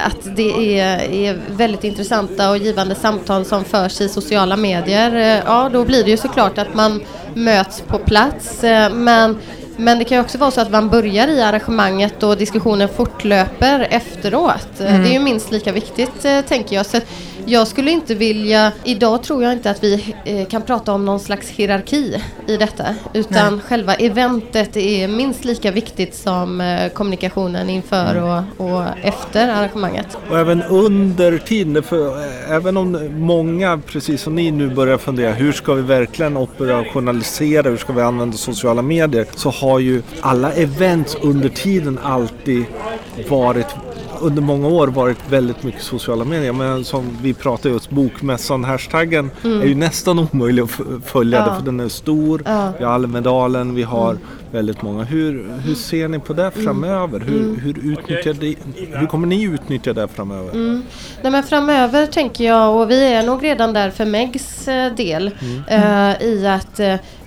att 0.07 0.37
det 0.37 0.79
är, 0.81 1.13
är 1.13 1.39
väldigt 1.49 1.85
intressanta 1.85 2.51
och 2.51 2.57
givande 2.57 2.95
samtal 2.95 3.45
som 3.45 3.65
förs 3.65 4.01
i 4.01 4.09
sociala 4.09 4.57
medier. 4.57 5.43
ja, 5.47 5.71
då 5.73 5.85
blir 5.85 6.05
det 6.05 6.11
ju 6.11 6.17
såklart 6.17 6.59
att 6.59 6.75
man 6.75 7.01
möts 7.35 7.81
på 7.81 7.99
plats. 7.99 8.63
men 8.93 9.39
men 9.83 9.99
det 9.99 10.05
kan 10.05 10.19
ju 10.19 10.23
också 10.23 10.39
vara 10.39 10.51
så 10.51 10.61
att 10.61 10.71
man 10.71 10.89
börjar 10.89 11.29
i 11.29 11.43
arrangemanget 11.43 12.23
och 12.23 12.37
diskussionen 12.37 12.89
fortlöper 12.89 13.87
efteråt. 13.91 14.81
Mm. 14.81 15.03
Det 15.03 15.09
är 15.09 15.13
ju 15.13 15.19
minst 15.19 15.53
lika 15.53 15.73
viktigt, 15.73 16.27
tänker 16.49 16.77
jag. 16.77 16.87
Så 16.87 17.01
jag 17.47 17.69
skulle 17.69 17.91
inte 17.91 18.15
vilja, 18.15 18.73
idag 18.85 19.23
tror 19.23 19.43
jag 19.43 19.53
inte 19.53 19.71
att 19.71 19.85
vi 19.85 20.15
eh, 20.25 20.47
kan 20.47 20.63
prata 20.63 20.93
om 20.93 21.05
någon 21.05 21.21
slags 21.21 21.51
hierarki 21.51 22.23
i 22.47 22.57
detta. 22.57 22.85
Utan 23.15 23.53
Nej. 23.53 23.63
själva 23.63 23.95
eventet 23.95 24.77
är 24.77 25.09
minst 25.09 25.45
lika 25.45 25.71
viktigt 25.71 26.15
som 26.15 26.61
eh, 26.61 26.89
kommunikationen 26.89 27.71
inför 27.71 28.17
mm. 28.17 28.25
och, 28.25 28.67
och, 28.67 28.85
efter 29.03 29.49
arrangemanget. 29.49 30.19
Och 30.31 30.39
även 30.39 30.63
under 30.63 31.39
tiden, 31.39 31.83
för, 31.83 32.07
eh, 32.09 32.51
även 32.51 32.77
om 32.77 33.11
många, 33.17 33.81
precis 33.87 34.23
som 34.23 34.35
ni 34.35 34.51
nu 34.51 34.75
börjar 34.75 34.99
fundera, 34.99 35.33
hur 35.33 35.53
ska 35.53 35.75
vi 35.75 35.83
verkligen 35.83 36.37
operationalisera, 36.37 37.71
hur 37.71 37.77
ska 37.77 37.93
vi 37.93 38.03
använda 38.03 38.37
sociala 38.37 38.83
medier? 38.83 39.27
Så 39.37 39.51
har 39.51 39.72
ju 39.79 40.03
alla 40.21 40.53
events 40.53 41.17
under 41.23 41.49
tiden 41.49 41.99
alltid 42.03 42.65
varit 43.29 43.67
under 44.21 44.43
många 44.43 44.69
år 44.69 44.89
varit 44.89 45.19
väldigt 45.31 45.63
mycket 45.63 45.83
sociala 45.83 46.25
medier. 46.25 46.53
Men 46.53 46.85
som 46.85 47.17
vi 47.23 47.35
pratade 47.35 47.75
just 47.75 47.91
bokmässan-hashtaggen 47.91 49.31
är 49.43 49.67
ju 49.67 49.75
nästan 49.75 50.19
omöjlig 50.33 50.63
att 50.63 50.71
följa 51.05 51.39
Mm. 51.39 51.51
Ja. 51.51 51.59
för 51.59 51.65
den 51.65 51.81
är 51.81 51.89
stor. 51.89 52.43
Ja. 52.45 52.73
Vi 52.79 52.85
har 52.85 52.93
Almedalen, 52.93 53.75
vi 53.75 53.83
har 53.83 54.11
Mm. 54.11 54.23
väldigt 54.51 54.83
många. 54.83 55.05
Hur, 55.05 55.53
hur 55.65 55.75
ser 55.75 56.09
ni 56.09 56.19
på 56.19 56.33
det 56.33 56.51
framöver? 56.51 57.21
Hur, 57.21 57.39
Mm. 57.43 57.57
hur, 57.61 57.93
utnyttjar 57.93 58.33
det, 58.33 58.55
hur 58.99 59.07
kommer 59.07 59.27
ni 59.27 59.43
utnyttja 59.43 59.93
det 59.93 60.09
framöver? 60.09 60.51
Mm. 60.51 60.83
Nej, 61.23 61.33
men 61.33 61.43
framöver 61.43 62.07
tänker 62.07 62.45
jag, 62.45 62.81
och 62.81 62.91
vi 62.91 63.13
är 63.13 63.23
nog 63.23 63.45
redan 63.45 63.73
där 63.73 63.91
för 63.91 64.05
Megs 64.05 64.69
eh, 64.69 64.95
del, 64.95 65.31
eh, 65.69 66.23
i 66.23 66.47
att 66.47 66.81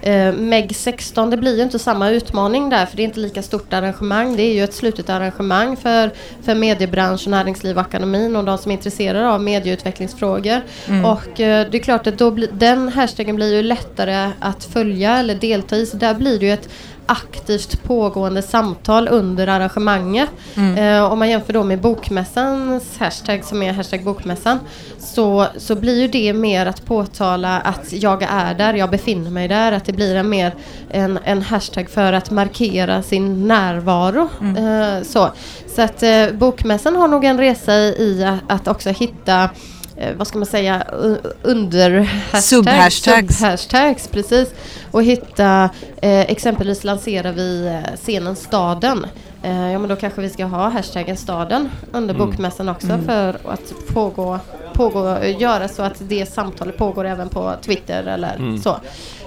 eh, 0.06 0.34
Meg 0.34 0.76
16, 0.76 1.30
det 1.30 1.38
blir 1.38 1.58
ju 1.58 1.64
inte 1.64 1.80
samma 1.80 2.10
utmaning 2.10 2.70
där, 2.70 2.86
för 2.86 2.98
det 2.98 3.04
är 3.04 3.06
inte 3.06 3.20
lika 3.20 3.42
stort 3.42 3.74
arrangemang. 3.74 4.36
Det 4.36 4.44
är 4.44 4.54
ju 4.54 4.64
ett 4.64 4.74
slutet 4.74 5.10
arrangemang 5.10 5.78
för, 5.78 6.12
för 6.42 6.56
mediebranschen, 6.56 7.32
näringsliv 7.32 7.78
och 7.78 7.82
akademin 7.82 8.36
och 8.36 8.44
de 8.44 8.58
som 8.58 8.72
är 8.72 8.76
intresserade 8.76 9.30
av 9.30 9.42
medieutvecklingsfrågor. 9.42 10.62
Och 11.06 11.40
eh, 11.40 11.68
det 11.72 11.78
är 11.78 11.84
klart 11.84 12.08
att 12.08 12.18
då 12.18 12.32
blir, 12.32 12.50
den 12.52 12.90
hashtaggen 12.90 13.36
blir 13.36 13.54
ju 13.56 13.64
lättare 13.64 14.32
att 14.40 14.64
följa 14.64 15.18
eller 15.18 15.36
delta 15.36 15.76
i, 15.76 15.86
så 15.86 15.98
där 15.98 16.14
blir 16.14 16.40
det 16.40 16.46
ju 16.46 16.54
ett 16.54 16.70
aktivt 17.06 17.84
pågående 17.84 18.42
samtal 18.42 19.08
under 19.08 19.48
arrangemanget. 19.48 20.30
Eh, 20.78 21.12
om 21.12 21.20
man 21.20 21.30
jämför 21.30 21.54
då 21.54 21.64
med 21.64 21.82
bokmässans 21.82 22.98
hashtag 22.98 23.44
som 23.44 23.64
är 23.64 23.74
hashtag 23.74 24.04
bokmässan 24.04 24.60
så, 25.00 25.48
så 25.58 25.76
blir 25.76 26.02
ju 26.02 26.08
det 26.08 26.34
mer 26.34 26.66
att 26.66 26.86
påtala 26.86 27.60
att 27.60 27.94
jag 27.94 28.24
är 28.24 28.54
där, 28.54 28.74
jag 28.74 28.90
befinner 28.90 29.32
mig 29.32 29.48
där, 29.48 29.72
att 29.72 29.86
det 29.86 29.94
blir 29.94 30.16
en 30.16 30.30
mer 30.30 30.56
en, 30.90 31.20
en 31.24 31.42
hashtag 31.42 31.90
för 31.90 32.14
att 32.14 32.32
markera 32.32 33.04
sin 33.04 33.48
närvaro. 33.48 34.30
Eh, 34.58 35.04
så 35.04 35.32
så 35.76 35.82
att 35.82 36.04
eh, 36.04 36.32
bokmässan 36.34 36.96
har 36.96 37.08
nog 37.08 37.26
en 37.26 37.38
resa 37.38 37.74
i 37.76 38.24
att, 38.24 38.52
att 38.52 38.68
också 38.68 38.90
hitta 38.90 39.50
eh, 39.98 40.16
vad 40.18 40.28
ska 40.28 40.38
man 40.38 40.46
säga, 40.46 40.84
u- 41.02 41.18
under 41.42 42.00
hashtags, 42.32 42.46
Subhashtags. 42.50 43.38
subhashtags, 43.38 44.08
precis. 44.08 44.54
Och 44.92 45.04
hitta, 45.04 45.70
eh, 46.02 46.20
exempelvis 46.22 46.84
lanserar 46.84 47.32
vi 47.32 47.68
eh, 47.68 47.96
scenen 47.96 48.36
Staden. 48.36 49.06
Eh, 49.44 49.72
ja 49.72 49.80
men 49.80 49.90
då 49.90 49.96
kanske 49.96 50.22
vi 50.22 50.30
ska 50.30 50.46
ha 50.46 50.70
hashtaggen 50.70 51.18
Staden 51.18 51.70
under 51.92 52.14
bokmässan 52.14 52.70
också 52.70 52.88
för 53.06 53.30
att 53.46 53.74
pågå, 53.94 54.40
pågå, 54.74 55.24
göra 55.26 55.68
så 55.68 55.82
att 55.84 55.96
det 56.00 56.26
samtalet 56.34 56.78
pågår 56.78 57.06
även 57.06 57.30
på 57.30 57.54
Twitter 57.66 58.04
eller 58.04 58.60
så. 58.64 58.78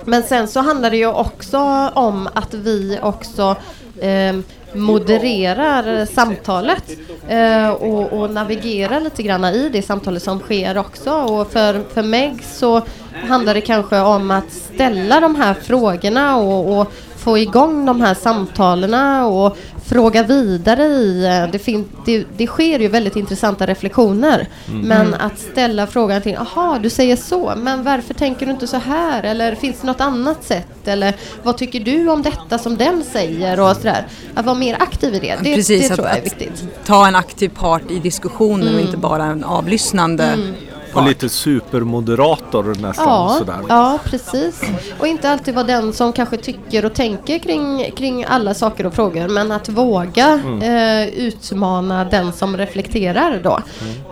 Men 0.05 0.23
sen 0.23 0.49
så 0.49 0.61
handlar 0.61 0.91
det 0.91 0.97
ju 0.97 1.07
också 1.07 1.59
om 1.95 2.29
att 2.35 2.55
vi 2.55 2.99
också 3.03 3.57
eh, 4.01 4.37
modererar 4.73 6.07
samtalet 6.07 6.85
eh, 7.29 7.69
och, 7.69 8.13
och 8.13 8.31
navigerar 8.31 9.01
lite 9.01 9.23
grann 9.23 9.45
i 9.45 9.69
det 9.69 9.83
samtalet 9.83 10.23
som 10.23 10.41
sker 10.41 10.79
också. 10.79 11.13
Och 11.13 11.53
för, 11.53 11.85
för 11.95 12.03
mig 12.03 12.37
så 12.43 12.83
handlar 13.29 13.55
det 13.55 13.61
kanske 13.61 14.01
om 14.01 14.31
att 14.31 14.53
ställa 14.53 15.21
de 15.21 15.37
här 15.37 15.55
frågorna 15.55 16.37
och, 16.37 16.81
och 16.81 16.93
få 17.17 17.39
igång 17.39 17.87
de 17.87 18.01
här 18.01 18.15
samtalen 18.15 19.25
och 19.25 19.57
fråga 19.89 20.23
vidare 20.23 20.83
i. 20.85 21.25
eh, 21.25 21.51
Det, 21.53 21.59
fin- 21.59 21.89
det, 22.07 22.25
det 22.37 22.47
sker 22.47 22.79
ju 22.79 22.89
väldigt 22.89 23.17
intressanta 23.17 23.67
reflektioner. 23.67 24.47
Men 24.67 25.15
att 25.15 25.39
ställa 25.39 25.87
frågan 25.87 26.23
till, 26.23 26.37
aha 26.37 26.79
du 26.83 26.91
säger 26.91 27.17
så, 27.17 27.53
men 27.57 27.85
varför 27.85 28.15
tänker 28.15 28.47
du 28.47 28.53
inte 28.53 28.67
så 28.67 28.77
här? 28.77 29.23
Eller 29.23 29.55
finns 29.55 29.81
det 29.81 29.87
något 29.87 30.01
annat 30.01 30.45
sätt? 30.45 30.89
Eller 30.89 31.15
vad 31.43 31.59
tycker 31.59 31.81
du 31.81 32.09
om 32.09 32.23
detta 32.23 32.59
som 32.59 32.77
den 32.77 33.05
säger? 33.13 33.61
Och 33.61 33.77
sådär. 33.77 34.07
Att 34.35 34.45
vara 34.47 34.57
mer 34.59 34.77
aktiv 34.81 35.15
i 35.15 35.19
det, 35.19 35.37
det, 35.43 35.55
Precis, 35.55 35.89
det 35.89 35.97
tror 35.97 36.07
att- 36.07 36.11
jag 36.13 36.19
är 36.19 36.23
viktigt. 36.25 36.65
Ta 36.87 37.07
en 37.09 37.17
aktiv 37.17 37.49
part 37.49 37.91
i 37.91 37.99
diskussionen 37.99 38.75
och 38.75 38.81
inte 38.81 38.97
bara 38.97 39.25
en 39.25 39.45
avlyssnande 39.45 40.39
Och 40.95 41.03
lite 41.09 41.29
supermoderator 41.29 42.65
nästan 42.65 43.05
Ja, 43.09 43.37
sådär. 43.39 43.59
ja, 43.69 43.99
precis. 44.05 44.63
Och 44.99 45.07
inte 45.07 45.31
alltid 45.31 45.55
vara 45.55 45.67
den 45.67 45.93
som 45.93 46.13
kanske 46.13 46.37
tycker 46.37 46.85
och 46.85 46.95
tänker 46.95 47.39
kring, 47.39 47.91
kring 47.97 48.25
alla 48.25 48.55
saker 48.55 48.87
och 48.87 48.95
frågor, 48.95 49.29
men 49.29 49.53
att 49.53 49.69
våga 49.69 50.41
eh, 50.63 51.09
utmana 51.09 52.05
den 52.05 52.33
som 52.33 52.57
reflekterar 52.57 53.41
då. 53.43 53.61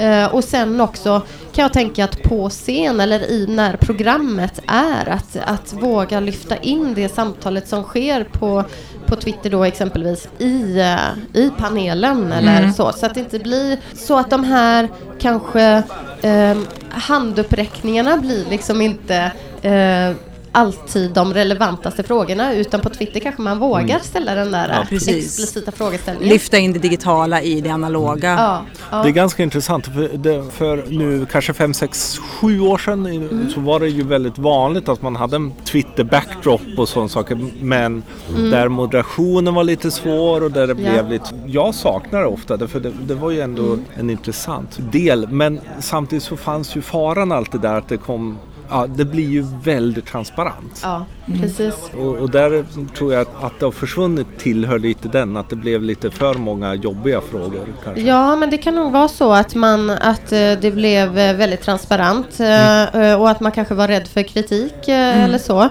Eh, 0.05 0.35
och 0.35 0.45
sen 0.45 0.81
också 0.81 1.23
kan 1.53 1.63
jag 1.63 1.73
tänka 1.73 2.05
att 2.05 2.23
på 2.23 2.51
scen 2.51 3.01
eller 3.01 3.31
i 3.31 3.47
när 3.49 3.77
programmet 3.77 4.61
är 4.67 5.09
att, 5.09 5.37
att 5.45 5.73
våga 5.73 6.21
lyfta 6.21 6.57
in 6.57 6.95
det 6.95 7.09
samtalet 7.15 7.69
som 7.69 7.83
sker 7.83 8.25
på 8.25 8.65
på 9.07 9.17
Twitter 9.17 9.51
då 9.51 9.65
exempelvis 9.65 10.29
i, 10.39 10.79
eh, 10.81 11.41
i 11.43 11.51
panelen 11.59 12.33
eller 12.33 12.71
så. 12.71 12.93
Så 12.93 13.07
att 13.07 13.15
det 13.15 13.21
inte 13.21 13.39
blir 13.39 13.79
så 13.95 14.19
att 14.19 14.31
de 14.31 14.45
här 14.45 14.89
kanske 15.19 15.83
eh, 16.27 16.57
handuppräckningarna 16.91 18.17
blir 18.17 18.47
liksom 18.51 18.81
inte 18.81 19.33
eh, 19.63 20.11
alltid 20.57 21.11
de 21.13 21.35
relevantaste 21.35 22.03
frågorna 22.03 22.55
utan 22.55 22.81
på 22.81 22.91
Twitter 22.91 23.21
kanske 23.21 23.43
man 23.43 23.59
vågar 23.59 23.99
ställa 23.99 24.35
den 24.35 24.51
där 24.51 24.69
eh, 24.71 24.89
precis. 24.89 25.27
explicita 25.27 25.73
frågeställningen. 25.73 26.29
Lyfta 26.33 26.59
in 26.59 26.73
det 26.73 26.79
digitala 26.79 27.43
i 27.43 27.61
det 27.61 27.71
analoga. 27.71 28.31
Ja, 28.39 28.63
ja. 28.91 29.03
Det 29.03 29.09
är 29.09 29.13
ganska 29.13 29.43
intressant 29.43 29.87
för, 29.87 30.11
det, 30.17 30.45
för 30.53 30.85
nu 30.89 31.27
kanske 31.33 31.53
5, 31.55 31.75
6, 31.75 32.19
7 32.19 32.61
år 32.61 32.79
sedan 32.79 33.07
Mm. 33.07 33.51
så 33.51 33.61
var 33.61 33.81
det 33.81 33.89
ju 33.89 34.03
väldigt 34.03 34.39
vanligt 34.39 34.89
att 34.89 35.03
man 35.03 35.17
hade 35.17 35.37
en 35.37 35.53
Twitter-backdrop 35.65 36.61
och 36.79 36.89
sådana 36.89 37.09
saker. 37.09 37.39
Men 37.61 38.03
där 38.51 38.69
moderationen 38.69 39.55
var 39.55 39.65
lite 39.65 39.91
svår 39.91 40.43
och 40.43 40.51
där 40.51 40.67
det 40.67 40.73
Mm. 40.73 40.85
Ja. 40.85 40.91
blev 40.93 41.11
lite... 41.11 41.27
Jag 41.47 41.75
saknar 41.75 42.21
det 42.21 42.27
ofta 42.27 42.69
för 42.69 42.81
det, 42.81 42.93
det 43.07 43.15
var 43.15 43.31
ju 43.31 43.41
ändå 43.41 43.63
Mm. 43.63 43.85
en 43.95 44.11
intressant 44.11 44.79
del. 44.93 45.29
Men 45.29 45.61
samtidigt 45.81 46.23
så 46.25 46.37
fanns 46.37 46.77
ju 46.77 46.83
faran 46.83 47.33
alltid 47.33 47.61
där 47.61 47.75
att 47.75 47.89
det 47.89 47.97
kom... 47.97 48.39
Ja, 48.71 48.87
det 48.87 49.05
blir 49.05 49.29
ju 49.29 49.45
väldigt 49.65 50.07
transparent. 50.07 50.81
ja, 50.83 51.07
precis. 51.41 51.75
Och, 51.99 52.17
och 52.17 52.31
där 52.31 52.65
tror 52.97 53.13
jag 53.13 53.23
att, 53.23 53.45
att 53.45 53.61
det 53.61 53.67
har 53.67 53.73
försvunnit 53.73 54.27
tillhör 54.39 54.79
lite 54.79 55.09
den, 55.09 55.37
att 55.37 55.51
det 55.51 55.57
blev 55.57 55.83
lite 55.83 56.11
för 56.11 56.35
många 56.35 56.75
jobbiga 56.75 57.21
frågor 57.21 57.67
kanske. 57.85 58.03
Ja, 58.03 58.37
men 58.37 58.51
det 58.51 58.59
kan 58.59 58.75
nog 58.75 58.93
vara 58.93 59.09
så 59.09 59.33
att, 59.33 59.55
man, 59.55 59.91
att 59.91 60.33
eh, 60.33 60.53
det 60.61 60.75
blev 60.75 61.19
eh, 61.19 61.37
väldigt 61.37 61.61
transparent 61.61 62.41
eh, 62.41 62.83
eh, 62.83 63.21
och 63.21 63.31
att 63.31 63.41
man 63.41 63.53
kanske 63.53 63.75
var 63.75 63.89
rädd 63.89 64.09
för 64.09 64.23
kritik 64.23 64.89
eh, 64.89 65.25
eller 65.25 65.39
så. 65.39 65.69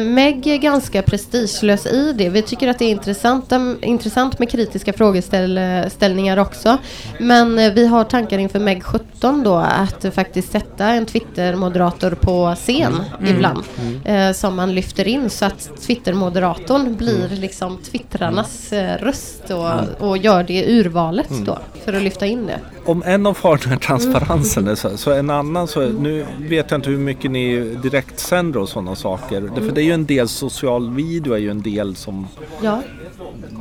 Meg 0.00 0.46
är 0.46 0.56
ganska 0.56 1.02
prestigelös 1.02 1.86
i 1.86 2.12
det. 2.12 2.28
Vi 2.28 2.42
tycker 2.42 2.68
att 2.68 2.78
det 2.78 2.84
är 2.84 2.90
intressant, 2.90 3.52
intressant 3.82 4.38
med 4.38 4.50
kritiska 4.50 4.92
frågeställningar 4.92 6.36
också. 6.36 6.78
Men 7.18 7.74
vi 7.74 7.86
har 7.86 8.04
tankar 8.04 8.38
inför 8.38 8.58
Meg 8.58 8.84
17 8.84 9.42
då 9.42 9.56
att 9.56 10.14
faktiskt 10.14 10.52
sätta 10.52 10.86
en 10.86 11.06
Twitter-moderator 11.06 12.13
på 12.14 12.54
scen 12.54 12.94
ibland 13.26 13.64
eh, 14.04 14.32
som 14.32 14.56
man 14.56 14.74
lyfter 14.74 15.08
in 15.08 15.30
så 15.30 15.44
att 15.44 15.70
Twitter-moderatorn 15.86 16.96
blir 16.96 17.28
liksom 17.28 17.78
twittrarnas 17.78 18.72
eh, 18.72 18.98
röst 18.98 19.50
och, 19.50 20.08
och 20.08 20.18
gör 20.18 20.42
det 20.42 20.66
urvalet 20.66 21.30
då 21.44 21.58
för 21.84 21.92
att 21.92 22.02
lyfta 22.02 22.26
in 22.26 22.46
det. 22.46 22.58
Om 22.84 23.02
en 23.06 23.26
av 23.26 23.34
farorna 23.34 23.74
är 23.74 23.78
transparensen 23.78 24.76
så, 24.76 24.96
så 24.96 25.12
en 25.12 25.30
annan 25.30 25.68
så, 25.68 25.80
nu 25.80 26.26
vet 26.38 26.70
jag 26.70 26.78
inte 26.78 26.90
hur 26.90 26.98
mycket 26.98 27.30
ni 27.30 27.60
direktsänder 27.82 28.60
och 28.60 28.68
sådana 28.68 28.94
saker. 28.94 29.50
För 29.54 29.72
det 29.74 29.80
är 29.80 29.84
ju 29.84 29.92
en 29.92 30.06
del 30.06 30.28
social 30.28 30.90
video 30.90 31.32
är 31.32 31.38
ju 31.38 31.50
en 31.50 31.62
del 31.62 31.96
som 31.96 32.28
Ja, 32.62 32.82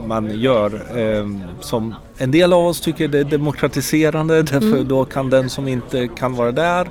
man 0.08 0.40
gör. 0.40 1.00
Eh, 1.00 1.28
som 1.62 1.96
en 2.18 2.32
del 2.32 2.54
av 2.54 2.66
oss 2.66 2.82
tycker 2.82 3.08
det 3.08 3.20
är 3.20 3.24
demokratiserande 3.24 4.44
därför 4.44 4.84
då 4.84 5.06
kan 5.06 5.30
den 5.30 5.50
som 5.50 5.68
inte 5.68 6.08
kan 6.08 6.36
vara 6.36 6.52
där 6.52 6.88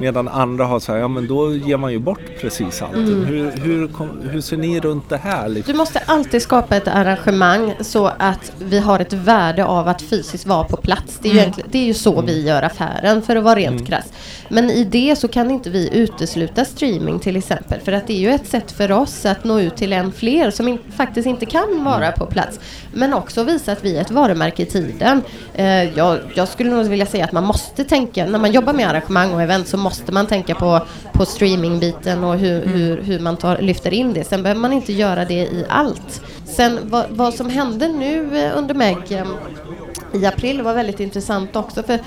Medan 0.00 0.28
andra 0.28 0.64
har 0.64 0.80
så 0.80 0.92
här, 0.92 0.98
ja 0.98 1.08
men 1.08 1.26
då 1.26 1.54
ger 1.54 1.76
man 1.76 1.92
ju 1.92 1.98
bort 1.98 2.20
precis 2.40 2.82
allt. 2.82 2.96
Hur, 2.96 3.50
hur, 3.50 3.88
kom- 3.88 4.20
hur 4.30 4.40
ser 4.40 4.56
ni 4.56 4.80
runt 4.80 5.08
det 5.08 5.16
här? 5.16 5.48
Liksom? 5.48 5.72
du 5.72 5.78
måste 5.78 5.98
alltid 6.06 6.42
skapa 6.42 6.76
ett 6.76 6.88
arrangemang 6.88 7.74
så 7.80 8.06
att 8.18 8.52
vi 8.58 8.78
har 8.78 9.00
ett 9.00 9.12
värde 9.12 9.64
av 9.64 9.88
att 9.88 10.02
fysiskt 10.02 10.46
vara 10.46 10.64
på 10.64 10.76
plats. 10.76 11.18
Det 11.22 11.28
är 11.28 11.32
ju, 11.32 11.38
egentligen, 11.38 11.70
det 11.72 11.78
är 11.78 11.84
ju 11.86 11.94
så 11.94 12.20
vi 12.20 12.46
gör 12.46 12.62
affären 12.62 13.22
för 13.22 13.36
att 13.36 13.44
vara 13.44 13.54
rent 13.54 13.86
krass. 13.86 14.12
Men 14.48 14.70
i 14.70 14.84
det 14.84 15.16
så 15.18 15.28
kan 15.28 15.50
inte 15.50 15.70
vi 15.70 15.90
utesluta 15.96 16.64
streaming 16.64 17.18
till 17.18 17.36
exempel. 17.36 17.80
För 17.80 17.92
att 17.92 18.06
det 18.06 18.12
är 18.12 18.20
ju 18.20 18.30
ett 18.30 18.46
sätt 18.48 18.72
för 18.72 18.92
oss 18.92 19.26
att 19.26 19.44
nå 19.44 19.60
ut 19.60 19.76
till 19.76 19.92
en 19.92 20.12
fler 20.12 20.50
som 20.50 20.68
in, 20.68 20.78
faktiskt 20.96 21.26
inte 21.26 21.46
kan 21.46 21.84
vara 21.84 22.12
på 22.12 22.26
plats. 22.26 22.60
Men 22.92 23.14
också 23.14 23.44
visa 23.44 23.72
att 23.72 23.84
vi 23.84 23.96
är 23.96 24.00
ett 24.00 24.10
varumärke 24.10 24.62
i 24.62 24.66
tiden. 24.66 25.22
Eh, 25.54 25.98
jag, 25.98 26.18
jag 26.34 26.48
skulle 26.48 26.70
nog 26.70 26.86
vilja 26.86 27.06
säga 27.06 27.24
att 27.24 27.32
man 27.32 27.44
måste 27.44 27.84
tänka, 27.84 28.26
när 28.26 28.38
man 28.38 28.52
jobbar 28.52 28.72
med 28.72 28.88
arrangemang 28.88 29.34
och 29.34 29.42
event 29.42 29.68
så 29.68 29.76
måste 29.76 30.12
man 30.12 30.26
tänka 30.26 30.54
på, 30.54 30.86
på 31.12 31.24
streamingbiten 31.24 32.24
och 32.24 32.38
hur, 32.38 32.66
hur, 32.66 33.02
hur 33.02 33.18
man 33.18 33.36
tar, 33.36 33.58
lyfter 33.58 33.94
in 33.94 34.12
det. 34.12 34.24
Sen 34.24 34.42
behöver 34.42 34.60
man 34.60 34.72
inte 34.72 34.92
göra 34.92 35.24
det 35.24 35.34
i 35.34 35.64
allt. 35.68 36.22
Sen 36.44 36.78
vad, 36.82 37.06
vad 37.10 37.34
som 37.34 37.50
hände 37.50 37.88
nu 37.88 38.38
eh, 38.38 38.58
under 38.58 38.74
Meg 38.74 39.24
i 40.14 40.26
april 40.26 40.62
var 40.62 40.74
väldigt 40.74 41.00
intressant 41.00 41.56
också 41.56 41.82
för 41.82 41.98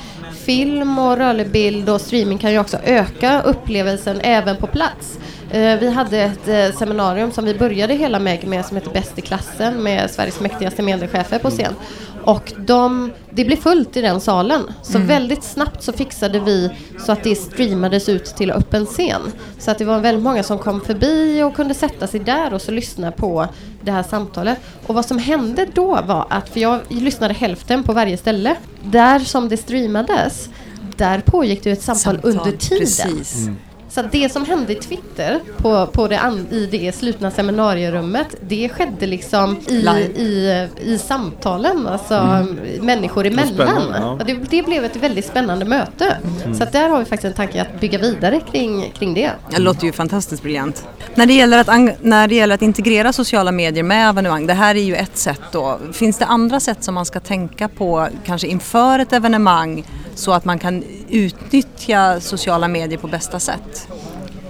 film 0.45 0.99
och 0.99 1.17
rörlig 1.17 1.51
bild 1.51 1.89
och 1.89 2.01
streaming 2.01 2.37
kan 2.37 2.51
ju 2.51 2.59
också 2.59 2.77
öka 2.83 3.41
upplevelsen 3.41 4.21
även 4.21 4.57
på 4.57 4.67
plats. 4.67 5.19
Eh, 5.51 5.79
vi 5.79 5.89
hade 5.89 6.17
ett 6.17 6.47
eh, 6.47 6.77
seminarium 6.77 7.31
som 7.31 7.45
vi 7.45 7.53
började 7.53 7.93
hela 7.93 8.19
med, 8.19 8.47
med 8.47 8.65
som 8.65 8.77
heter 8.77 8.91
Bäst 8.91 9.19
i 9.19 9.21
klassen 9.21 9.83
med 9.83 10.11
Sveriges 10.11 10.39
mäktigaste 10.39 10.81
mediechefer 10.81 11.39
på 11.39 11.49
scen. 11.49 11.73
Och 12.23 12.53
de, 12.57 13.11
det 13.29 13.45
blev 13.45 13.55
fullt 13.57 13.97
i 13.97 14.01
den 14.01 14.21
salen. 14.21 14.61
Så 14.81 14.95
Mm. 14.95 15.07
väldigt 15.07 15.43
snabbt 15.43 15.83
så 15.83 15.93
fixade 15.93 16.39
vi 16.39 16.69
så 17.05 17.11
att 17.11 17.23
det 17.23 17.35
streamades 17.35 18.09
ut 18.09 18.25
till 18.25 18.51
öppen 18.51 18.85
scen. 18.85 19.21
Så 19.59 19.71
att 19.71 19.77
det 19.77 19.85
var 19.85 19.99
väldigt 19.99 20.23
många 20.23 20.43
som 20.43 20.57
kom 20.59 20.81
förbi 20.81 21.43
och 21.43 21.55
kunde 21.55 21.73
sätta 21.73 22.07
sig 22.07 22.19
där 22.19 22.53
och 22.53 22.61
så 22.61 22.71
lyssna 22.71 23.11
på 23.11 23.47
det 23.81 23.91
här 23.91 24.03
samtalet. 24.03 24.57
Och 24.87 24.95
vad 24.95 25.05
som 25.05 25.17
hände 25.17 25.67
då 25.73 25.99
var 26.05 26.25
att, 26.29 26.49
för 26.49 26.59
jag 26.59 26.79
lyssnade 26.89 27.33
hälften 27.33 27.83
på 27.83 27.93
varje 27.93 28.17
ställe, 28.17 28.55
där 28.83 29.19
som 29.19 29.49
det 29.49 29.57
streamades, 29.57 30.49
där 30.97 31.19
pågick 31.19 31.63
det 31.63 31.71
ett 31.71 31.81
samtal, 31.81 32.19
under 32.23 32.51
tiden. 32.51 32.79
Precis. 32.79 33.47
Så 33.91 33.99
att 33.99 34.11
det 34.11 34.31
som 34.31 34.45
hände 34.45 34.73
i 34.73 34.75
Twitter 34.75 35.39
på, 35.57 35.87
på 35.87 36.07
det 36.07 36.19
an, 36.19 36.47
i 36.51 36.65
det 36.65 36.95
slutna 36.95 37.31
seminarierummet, 37.31 38.35
det 38.41 38.69
skedde 38.69 39.07
liksom 39.07 39.57
i, 39.67 39.73
i, 40.21 40.67
i 40.81 40.97
samtalen, 40.97 41.87
alltså 41.87 42.45
människor 42.81 43.25
emellan. 43.25 43.93
Ja. 43.95 44.11
Och 44.11 44.25
det, 44.25 44.33
det 44.49 44.63
blev 44.63 44.85
ett 44.85 44.95
väldigt 44.95 45.25
spännande 45.25 45.65
möte. 45.65 46.17
Så 46.57 46.63
att 46.63 46.71
där 46.71 46.89
har 46.89 46.99
vi 46.99 47.05
faktiskt 47.05 47.25
en 47.25 47.33
tanke 47.33 47.61
att 47.61 47.79
bygga 47.79 47.99
vidare 47.99 48.41
kring, 48.51 48.91
kring 48.99 49.13
det. 49.13 49.31
Det 49.49 49.61
låter 49.61 49.85
ju 49.85 49.91
fantastiskt 49.91 50.43
briljant. 50.43 50.87
När 51.15 51.25
det, 51.25 51.33
gäller 51.33 51.57
att, 51.57 52.03
när 52.03 52.27
det 52.27 52.35
gäller 52.35 52.55
att 52.55 52.61
integrera 52.61 53.13
sociala 53.13 53.51
medier 53.51 53.83
med 53.83 54.09
evenemang, 54.09 54.47
det 54.47 54.53
här 54.53 54.75
är 54.75 54.83
ju 54.83 54.95
ett 54.95 55.17
sätt 55.17 55.41
då. 55.51 55.79
Finns 55.93 56.17
det 56.17 56.25
andra 56.25 56.59
sätt 56.59 56.83
som 56.83 56.95
man 56.95 57.05
ska 57.05 57.19
tänka 57.19 57.67
på, 57.67 58.07
kanske 58.25 58.47
inför 58.47 58.99
ett 58.99 59.13
evenemang, 59.13 59.83
så 60.15 60.31
att 60.31 60.45
man 60.45 60.59
kan 60.59 60.83
utnyttja 61.11 62.19
sociala 62.19 62.67
medier 62.67 62.99
på 62.99 63.07
bästa 63.07 63.39
sätt? 63.39 63.87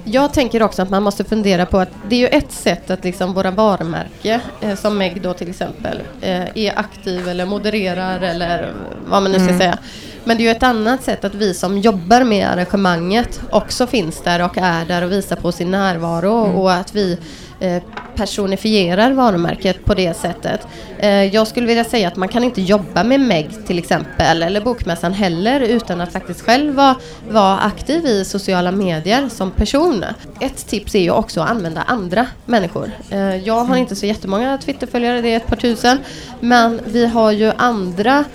Jag 0.04 0.34
tänker 0.34 0.64
också 0.64 0.82
att 0.82 0.90
man 0.90 1.04
måste 1.04 1.24
fundera 1.24 1.66
på 1.66 1.80
att 1.80 1.90
det 2.10 2.16
är 2.16 2.20
ju 2.20 2.28
ett 2.28 2.52
sätt 2.52 2.90
att 2.90 3.04
liksom 3.04 3.34
våra 3.34 3.52
varumärke, 3.52 4.42
eh, 4.62 4.76
som 4.76 4.98
Meg 4.98 5.22
då 5.22 5.34
till 5.34 5.50
exempel, 5.50 6.02
eh, 6.22 6.58
är 6.58 6.80
aktiv 6.80 7.28
eller 7.28 7.46
modererar 7.46 8.20
eller 8.22 8.74
vad 9.08 9.24
man 9.24 9.32
nu 9.32 9.40
ska 9.40 9.58
säga. 9.58 9.78
Men 10.24 10.38
det 10.38 10.44
är 10.44 10.46
ju 10.46 10.52
ett 10.52 10.64
annat 10.64 11.04
sätt 11.04 11.26
att 11.26 11.36
vi 11.36 11.54
som 11.54 11.78
jobbar 11.78 12.24
med 12.24 12.48
arrangemanget 12.48 13.42
också 13.50 13.88
finns 13.88 14.22
där 14.24 14.46
och 14.46 14.58
är 14.58 14.86
där 14.86 15.02
och 15.02 15.12
visar 15.12 15.36
på 15.36 15.52
sin 15.52 15.72
närvaro 15.72 16.62
och 16.62 16.74
att 16.74 16.96
vi 16.96 17.18
eh, 17.60 17.84
personifierar 18.16 19.12
varumärket 19.12 19.86
på 19.86 19.94
det 19.94 20.18
sättet. 20.18 20.68
Eh, 21.00 21.10
jag 21.10 21.48
skulle 21.48 21.68
vilja 21.68 21.84
säga 21.84 22.08
att 22.08 22.16
man 22.16 22.28
kan 22.28 22.44
inte 22.44 22.62
jobba 22.62 23.04
med 23.04 23.20
Meg 23.20 23.50
till 23.68 23.80
exempel 23.80 24.44
eller 24.44 24.62
Bokmässan 24.62 25.14
heller 25.14 25.62
utan 25.62 26.02
att 26.02 26.12
faktiskt 26.12 26.42
själv 26.42 26.76
vara, 26.76 26.96
vara 27.30 27.60
aktiv 27.60 28.06
i 28.06 28.26
sociala 28.26 28.72
medier 28.72 29.30
som 29.30 29.52
person. 29.52 30.06
Ett 30.40 30.68
tips 30.68 30.96
är 30.96 31.00
ju 31.00 31.12
också 31.12 31.42
att 31.42 31.50
använda 31.50 31.82
andra 31.82 32.26
människor. 32.46 32.92
Eh, 33.10 33.36
jag 33.36 33.66
har 33.66 33.76
inte 33.76 33.96
så 33.96 34.06
jättemånga 34.06 34.58
Twitterföljare, 34.58 35.22
det 35.22 35.34
är 35.34 35.38
ett 35.38 35.48
par 35.48 35.56
tusen, 35.56 35.98
men 36.40 36.80
vi 36.86 37.06
har 37.06 37.32
ju 37.32 37.52
andra 37.58 38.26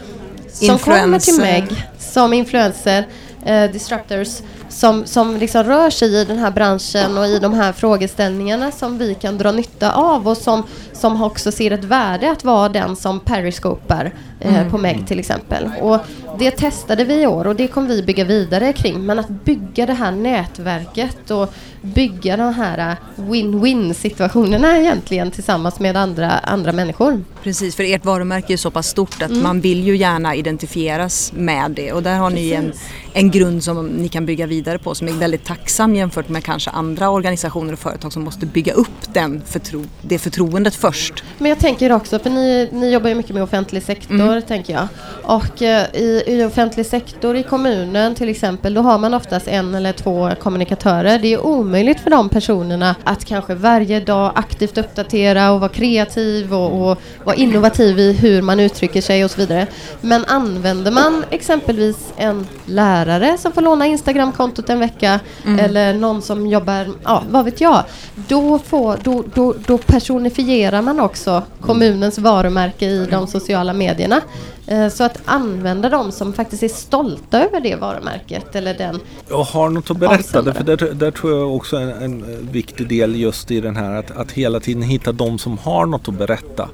som 0.58 0.78
kommer 0.78 1.18
till 1.18 1.34
Influencer. 1.34 1.70
Meg 1.70 1.86
som 1.98 2.32
influencer, 2.32 3.06
eh, 3.44 3.70
disruptors, 3.70 4.28
som, 4.68 5.06
som 5.06 5.36
liksom 5.36 5.64
rör 5.64 5.90
sig 5.90 6.14
i 6.14 6.24
den 6.24 6.38
här 6.38 6.50
branschen 6.50 7.18
och 7.18 7.26
i 7.26 7.38
de 7.38 7.54
här 7.54 7.72
frågeställningarna 7.72 8.70
som 8.70 8.98
vi 8.98 9.14
kan 9.14 9.38
dra 9.38 9.52
nytta 9.52 9.92
av 9.92 10.28
och 10.28 10.36
som, 10.36 10.62
som 10.92 11.22
också 11.22 11.52
ser 11.52 11.70
ett 11.70 11.84
värde 11.84 12.30
att 12.30 12.44
vara 12.44 12.68
den 12.68 12.96
som 12.96 13.20
periscopar 13.20 14.12
eh, 14.40 14.70
på 14.70 14.78
Meg 14.78 15.06
till 15.06 15.18
exempel. 15.18 15.70
Och 15.80 15.98
det 16.38 16.50
testade 16.50 17.04
vi 17.04 17.22
i 17.22 17.26
år 17.26 17.46
och 17.46 17.56
det 17.56 17.68
kommer 17.68 17.88
vi 17.88 18.02
bygga 18.02 18.24
vidare 18.24 18.72
kring. 18.72 19.06
Men 19.06 19.18
att 19.18 19.28
bygga 19.28 19.86
det 19.86 19.92
här 19.92 20.12
nätverket 20.12 21.30
och 21.30 21.54
bygga 21.82 22.36
de 22.36 22.54
här 22.54 22.96
win-win 23.16 23.92
situationerna 23.92 24.78
egentligen 24.78 25.30
tillsammans 25.30 25.80
med 25.80 25.96
andra, 25.96 26.30
andra 26.30 26.72
människor. 26.72 27.24
Precis, 27.42 27.76
för 27.76 27.82
ert 27.82 28.04
varumärke 28.04 28.52
är 28.52 28.56
så 28.56 28.70
pass 28.70 28.88
stort 28.88 29.22
att 29.22 29.30
man 29.30 29.60
vill 29.60 29.84
ju 29.84 29.96
gärna 29.96 30.34
identifieras 30.34 31.32
med 31.32 31.70
det 31.70 31.92
och 31.92 32.02
där 32.02 32.16
har 32.16 32.30
ni 32.30 32.52
en, 32.52 32.72
en 33.12 33.30
grund 33.30 33.64
som 33.64 33.86
ni 33.86 34.08
kan 34.08 34.26
bygga 34.26 34.46
vidare 34.46 34.55
på 34.62 34.94
som 34.94 35.08
är 35.08 35.12
väldigt 35.12 35.44
tacksam 35.44 35.94
jämfört 35.94 36.28
med 36.28 36.44
kanske 36.44 36.70
andra 36.70 37.10
organisationer 37.10 37.72
och 37.72 37.78
företag 37.78 38.12
som 38.12 38.24
måste 38.24 38.46
bygga 38.46 38.72
upp 38.72 39.12
den 39.12 39.42
förtro, 39.46 39.84
det 40.02 40.18
förtroendet 40.18 40.74
först. 40.74 41.24
Men 41.38 41.48
jag 41.48 41.58
tänker 41.58 41.92
också, 41.92 42.18
för 42.18 42.30
ni, 42.30 42.68
ni 42.72 42.92
jobbar 42.92 43.08
ju 43.08 43.14
mycket 43.14 43.34
med 43.34 43.42
offentlig 43.42 43.82
sektor, 43.82 44.40
tänker 44.40 44.72
jag. 44.72 44.88
Och 45.22 45.62
eh, 45.62 45.86
i, 45.94 46.22
i 46.26 46.44
offentlig 46.44 46.86
sektor, 46.86 47.36
i 47.36 47.42
kommunen 47.42 48.14
till 48.14 48.28
exempel, 48.28 48.74
då 48.74 48.80
har 48.80 48.98
man 48.98 49.14
oftast 49.14 49.48
en 49.48 49.74
eller 49.74 49.92
två 49.92 50.30
kommunikatörer. 50.40 51.18
Det 51.18 51.32
är 51.32 51.46
omöjligt 51.46 52.00
för 52.00 52.10
de 52.10 52.28
personerna 52.28 52.94
att 53.04 53.24
kanske 53.24 53.54
varje 53.54 54.00
dag 54.00 54.32
aktivt 54.34 54.78
uppdatera 54.78 55.50
och 55.50 55.60
vara 55.60 55.70
kreativ 55.70 56.54
och, 56.54 56.90
och 56.90 56.98
vara 57.24 57.36
innovativ 57.36 57.98
i 57.98 58.12
hur 58.12 58.42
man 58.42 58.60
uttrycker 58.60 59.00
sig 59.00 59.24
och 59.24 59.30
så 59.30 59.40
vidare. 59.40 59.66
Men 60.00 60.24
använder 60.24 60.90
man 60.90 61.24
exempelvis 61.30 62.12
en 62.16 62.46
lärare 62.64 63.38
som 63.38 63.52
får 63.52 63.62
låna 63.62 63.86
Instagramkontot 63.86 64.45
en 64.68 64.78
vecka 64.80 65.20
eller 65.58 65.94
någon 65.94 66.22
som 66.22 66.46
jobbar, 66.46 66.86
ja 67.04 67.22
vad 67.30 67.44
vet 67.44 67.60
jag, 67.60 67.84
då, 68.28 68.58
får, 68.58 68.98
då, 69.02 69.24
då, 69.34 69.54
då 69.66 69.78
personifierar 69.78 70.82
man 70.82 71.00
också 71.00 71.42
kommunens 71.60 72.18
varumärke 72.18 72.86
i 72.86 73.06
de 73.10 73.26
sociala 73.26 73.72
medierna. 73.72 74.20
Eh, 74.66 74.88
Så 74.88 75.04
att 75.04 75.18
använda 75.24 75.88
dem 75.88 76.12
som 76.12 76.32
faktiskt 76.32 76.62
är 76.62 76.68
stolta 76.68 77.44
över 77.44 77.60
det 77.60 77.76
varumärket 77.76 78.56
eller 78.56 78.74
den 78.74 79.00
Jag 79.28 79.42
har 79.42 79.68
något 79.70 79.90
att 79.90 79.96
berätta, 79.96 80.14
Avsändare. 80.14 80.54
för 80.54 80.64
där, 80.64 80.94
där 80.94 81.10
tror 81.10 81.32
jag 81.32 81.54
också 81.54 81.76
är 81.76 81.82
en, 81.82 81.90
en 82.02 82.48
viktig 82.52 82.88
del 82.88 83.16
just 83.16 83.50
i 83.50 83.60
den 83.60 83.76
här 83.76 83.94
att, 83.94 84.10
att 84.16 84.32
hela 84.32 84.60
tiden 84.60 84.82
hitta 84.82 85.12
de 85.12 85.38
som 85.38 85.58
har 85.58 85.86
något 85.86 86.08
att 86.08 86.14
berätta. 86.14 86.68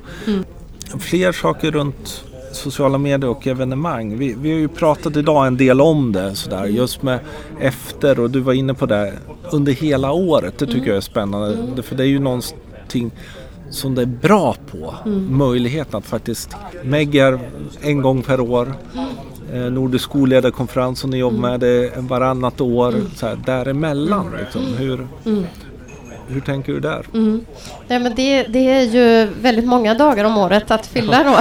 Fler 1.00 1.32
saker 1.32 1.70
runt 1.70 2.24
sociala 2.52 2.98
medier 2.98 3.30
och 3.30 3.46
evenemang. 3.46 4.18
Vi, 4.18 4.34
vi 4.38 4.50
har 4.52 4.58
ju 4.58 4.68
pratat 4.68 5.16
idag 5.16 5.46
en 5.46 5.56
del 5.56 5.80
om 5.80 6.12
det 6.12 6.34
sådär 6.34 6.64
just 6.64 7.02
med 7.02 7.18
efter 7.60 8.20
och 8.20 8.30
du 8.30 8.40
var 8.40 8.52
inne 8.52 8.74
på 8.74 8.86
det 8.86 9.12
under 9.52 9.72
hela 9.72 10.12
året. 10.12 10.58
Det 10.58 10.66
tycker 10.66 10.86
jag 10.88 10.96
är 10.96 11.00
spännande 11.00 11.82
för 11.82 11.96
det 11.96 12.02
är 12.02 12.06
ju 12.06 12.18
någonting 12.18 13.10
som 13.70 13.94
det 13.94 14.02
är 14.02 14.06
bra 14.06 14.56
på. 14.70 14.94
Möjligheten 15.30 15.98
att 15.98 16.06
faktiskt 16.06 16.56
Meggar 16.82 17.40
en 17.80 18.02
gång 18.02 18.22
per 18.22 18.40
år. 18.40 18.74
Eh, 19.52 19.60
Nordisk 19.60 20.04
skolledarkonferens 20.04 20.98
som 20.98 21.10
ni 21.10 21.16
jobbar 21.18 21.38
med 21.38 21.60
det 21.60 21.68
är 21.68 22.00
varannat 22.00 22.60
år. 22.60 22.94
Så 23.16 23.26
här, 23.26 23.38
däremellan 23.46 24.26
liksom. 24.38 24.62
Hur, 24.78 25.06
hur 26.32 26.40
tänker 26.40 26.72
du 26.72 26.80
där? 26.80 27.06
Mm. 27.14 27.46
Ja, 27.88 27.98
men 27.98 28.14
det, 28.14 28.42
det 28.42 28.70
är 28.70 28.82
ju 28.82 29.26
väldigt 29.40 29.64
många 29.64 29.94
dagar 29.94 30.24
om 30.24 30.38
året 30.38 30.70
att 30.70 30.86
fylla 30.86 31.24
då. 31.24 31.38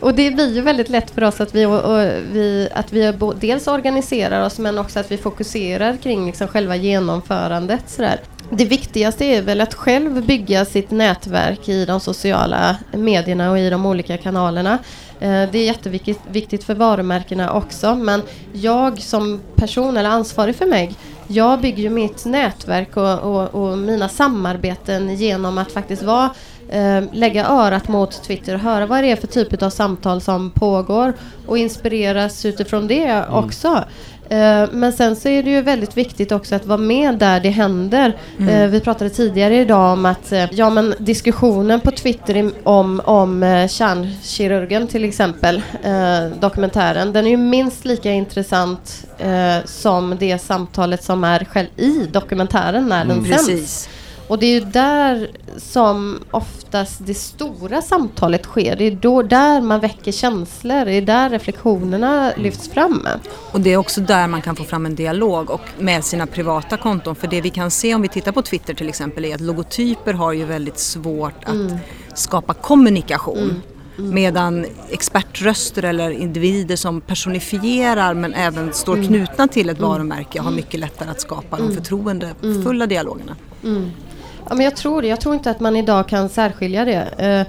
och 0.06 0.14
det 0.14 0.30
blir 0.30 0.54
ju 0.54 0.60
väldigt 0.60 0.88
lätt 0.88 1.10
för 1.10 1.24
oss 1.24 1.40
att 1.40 1.54
vi, 1.54 1.66
och, 1.66 1.80
och 1.80 1.98
vi, 2.32 2.68
att 2.74 2.92
vi 2.92 3.12
dels 3.40 3.66
organiserar 3.66 4.46
oss 4.46 4.58
men 4.58 4.78
också 4.78 5.00
att 5.00 5.10
vi 5.10 5.16
fokuserar 5.16 5.96
kring 5.96 6.26
liksom 6.26 6.48
själva 6.48 6.76
genomförandet. 6.76 7.90
Sådär. 7.90 8.20
Det 8.50 8.64
viktigaste 8.64 9.24
är 9.24 9.42
väl 9.42 9.60
att 9.60 9.74
själv 9.74 10.26
bygga 10.26 10.64
sitt 10.64 10.90
nätverk 10.90 11.68
i 11.68 11.84
de 11.84 12.00
sociala 12.00 12.76
medierna 12.92 13.50
och 13.50 13.58
i 13.58 13.70
de 13.70 13.86
olika 13.86 14.16
kanalerna. 14.16 14.78
Eh, 15.20 15.50
det 15.52 15.58
är 15.58 15.64
jätteviktigt 15.64 16.20
viktigt 16.30 16.64
för 16.64 16.74
varumärkena 16.74 17.52
också 17.52 17.94
men 17.94 18.22
jag 18.52 19.00
som 19.00 19.40
person 19.56 19.96
eller 19.96 20.10
ansvarig 20.10 20.56
för 20.56 20.66
mig 20.66 20.94
jag 21.28 21.60
bygger 21.60 21.82
ju 21.82 21.90
mitt 21.90 22.24
nätverk 22.24 22.96
och, 22.96 23.18
och, 23.18 23.54
och 23.54 23.78
mina 23.78 24.08
samarbeten 24.08 25.16
genom 25.16 25.58
att 25.58 25.72
faktiskt 25.72 26.02
vara 26.02 26.30
eh, 26.68 27.02
lägga 27.12 27.46
örat 27.46 27.88
mot 27.88 28.22
Twitter 28.22 28.54
och 28.54 28.60
höra 28.60 28.86
vad 28.86 29.04
det 29.04 29.10
är 29.10 29.16
för 29.16 29.26
typ 29.26 29.62
av 29.62 29.70
samtal 29.70 30.20
som 30.20 30.50
pågår 30.50 31.12
och 31.46 31.58
inspireras 31.58 32.44
utifrån 32.44 32.86
det 32.86 33.24
också. 33.30 33.84
Eh, 34.28 34.68
men 34.72 34.92
sen 34.92 35.16
så 35.16 35.28
är 35.28 35.42
det 35.42 35.50
ju 35.50 35.62
väldigt 35.62 35.96
viktigt 35.96 36.32
också 36.32 36.54
att 36.54 36.66
vara 36.66 36.78
med 36.78 37.18
där 37.18 37.40
det 37.40 37.50
händer. 37.50 38.16
Eh, 38.48 38.66
vi 38.66 38.80
pratade 38.80 39.10
tidigare 39.10 39.56
idag 39.56 39.92
om 39.92 40.06
att 40.06 40.32
eh, 40.32 40.44
ja, 40.52 40.70
men 40.70 40.94
diskussionen 40.98 41.80
på 41.80 41.90
Twitter 41.90 42.50
om, 42.62 43.00
om 43.04 43.66
kärnkirurgen 43.70 44.86
till 44.86 45.04
exempel, 45.04 45.62
dokumentären, 46.40 47.12
den 47.12 47.26
är 47.26 47.30
ju 47.30 47.36
minst 47.36 47.84
lika 47.84 48.12
intressant 48.12 49.06
som 49.64 50.16
det 50.20 50.38
samtalet 50.38 51.04
som 51.04 51.24
är 51.24 51.44
själv 51.44 51.68
i 51.76 52.06
dokumentären 52.12 52.88
när 52.88 53.04
den 53.04 53.24
sänds. 53.24 53.46
Precis. 53.46 53.88
Och 54.28 54.38
det 54.38 54.46
är 54.46 54.60
ju 54.60 54.60
där 54.60 55.30
som 55.56 56.18
oftast 56.30 57.06
det 57.06 57.14
stora 57.14 57.82
samtalet 57.82 58.44
sker. 58.44 58.76
Det 58.76 58.84
är 58.84 58.90
då 58.90 59.22
där 59.22 59.60
man 59.60 59.80
väcker 59.80 60.12
känslor. 60.12 60.84
Det 60.84 60.92
är 60.92 61.02
där 61.02 61.30
reflektionerna 61.30 62.32
lyfts 62.36 62.68
fram. 62.68 63.06
Och 63.52 63.60
det 63.60 63.72
är 63.72 63.76
också 63.76 64.00
där 64.00 64.26
man 64.26 64.42
kan 64.42 64.56
få 64.56 64.64
fram 64.64 64.86
en 64.86 64.94
dialog 64.94 65.50
och 65.50 65.60
med 65.78 66.04
sina 66.04 66.26
privata 66.26 66.76
konton. 66.76 67.14
För 67.14 67.26
det 67.28 67.40
vi 67.40 67.50
kan 67.50 67.70
se 67.70 67.94
om 67.94 68.02
vi 68.02 68.08
tittar 68.08 68.32
på 68.32 68.42
Twitter 68.42 68.74
till 68.74 68.88
exempel 68.88 69.24
är 69.24 69.34
att 69.34 69.40
logotyper 69.40 70.12
har 70.12 70.32
ju 70.32 70.44
väldigt 70.44 70.78
svårt 70.78 71.44
att 71.44 71.72
skapa 72.18 72.54
kommunikation. 72.54 73.62
Medan 73.96 74.66
expertröster 74.90 75.82
eller 75.82 76.10
individer 76.10 76.76
som 76.76 77.00
personifierar 77.00 78.14
men 78.14 78.34
även 78.34 78.72
står 78.72 79.04
knutna 79.06 79.48
till 79.48 79.70
ett 79.70 79.80
varumärke 79.80 80.40
har 80.40 80.50
mycket 80.50 80.80
lättare 80.80 81.10
att 81.10 81.20
skapa 81.20 81.56
de 81.56 81.74
förtroendefulla 81.74 82.86
dialogerna. 82.86 83.36
Ja, 84.48 84.54
men 84.54 84.64
jag 84.64 84.76
tror 84.76 85.02
det. 85.02 85.08
Jag 85.08 85.20
tror 85.20 85.34
inte 85.34 85.50
att 85.50 85.60
man 85.60 85.76
idag 85.76 86.08
kan 86.08 86.28
särskilja 86.28 86.84
det. 86.84 87.08
Eh, 87.18 87.40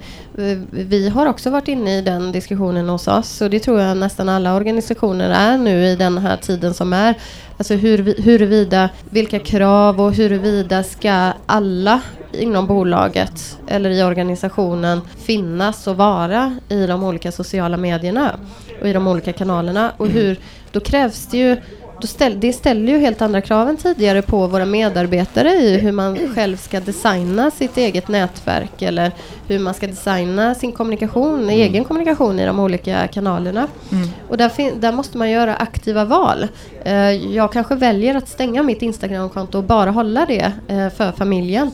eh, 0.46 0.58
vi 0.70 1.08
har 1.08 1.26
också 1.26 1.50
varit 1.50 1.68
inne 1.68 1.98
i 1.98 2.00
den 2.00 2.32
diskussionen 2.32 2.88
hos 2.88 3.08
oss 3.08 3.40
och 3.40 3.50
det 3.50 3.60
tror 3.60 3.80
jag 3.80 3.96
nästan 3.96 4.28
alla 4.28 4.56
organisationer 4.56 5.30
är 5.30 5.58
nu 5.58 5.86
i 5.86 5.96
den 5.96 6.18
här 6.18 6.36
tiden 6.36 6.74
som 6.74 6.92
är. 6.92 7.14
Alltså 7.58 7.74
hur, 7.74 8.22
huruvida, 8.22 8.88
vilka 9.10 9.38
krav 9.38 10.00
och 10.00 10.12
huruvida 10.12 10.82
ska 10.82 11.32
alla 11.46 12.00
inom 12.32 12.66
bolaget 12.66 13.58
eller 13.66 13.90
i 13.90 14.02
organisationen 14.02 15.00
finnas 15.16 15.86
och 15.86 15.96
vara 15.96 16.56
i 16.68 16.86
de 16.86 17.04
olika 17.04 17.32
sociala 17.32 17.76
medierna 17.76 18.38
och 18.80 18.88
i 18.88 18.92
de 18.92 19.06
olika 19.06 19.32
kanalerna. 19.32 19.92
Och 19.96 20.08
hur, 20.08 20.38
då 20.72 20.80
krävs 20.80 21.26
det 21.26 21.38
ju 21.38 21.56
ställ, 22.02 22.40
det 22.40 22.52
ställer 22.52 22.92
ju 22.92 22.98
helt 22.98 23.22
andra 23.22 23.40
krav 23.40 23.68
än 23.68 23.76
tidigare 23.76 24.22
på 24.22 24.46
våra 24.46 24.64
medarbetare 24.64 25.50
i 25.50 25.78
hur 25.78 25.92
man 25.92 26.18
själv 26.34 26.56
ska 26.56 26.80
designa 26.80 27.50
sitt 27.50 27.76
eget 27.76 28.08
nätverk 28.08 28.82
eller 28.82 29.12
hur 29.48 29.58
man 29.58 29.74
ska 29.74 29.86
designa 29.86 30.54
sin 30.54 30.72
kommunikation, 30.72 31.42
mm. 31.42 31.48
egen 31.50 31.84
kommunikation 31.84 32.40
i 32.40 32.46
de 32.46 32.60
olika 32.60 33.08
kanalerna. 33.08 33.68
Mm. 33.92 34.08
Och 34.28 34.36
där, 34.36 34.80
där, 34.80 34.92
måste 34.92 35.18
man 35.18 35.30
göra 35.30 35.56
aktiva 35.56 36.04
val. 36.04 36.46
Uh, 36.86 37.10
jag 37.34 37.52
kanske 37.52 37.74
väljer 37.74 38.14
att 38.14 38.28
stänga 38.28 38.62
mitt 38.62 38.82
Instagramkonto 38.82 39.58
och 39.58 39.64
bara 39.64 39.90
hålla 39.90 40.26
det 40.26 40.52
uh, 40.70 40.88
för 40.88 41.12
familjen. 41.12 41.70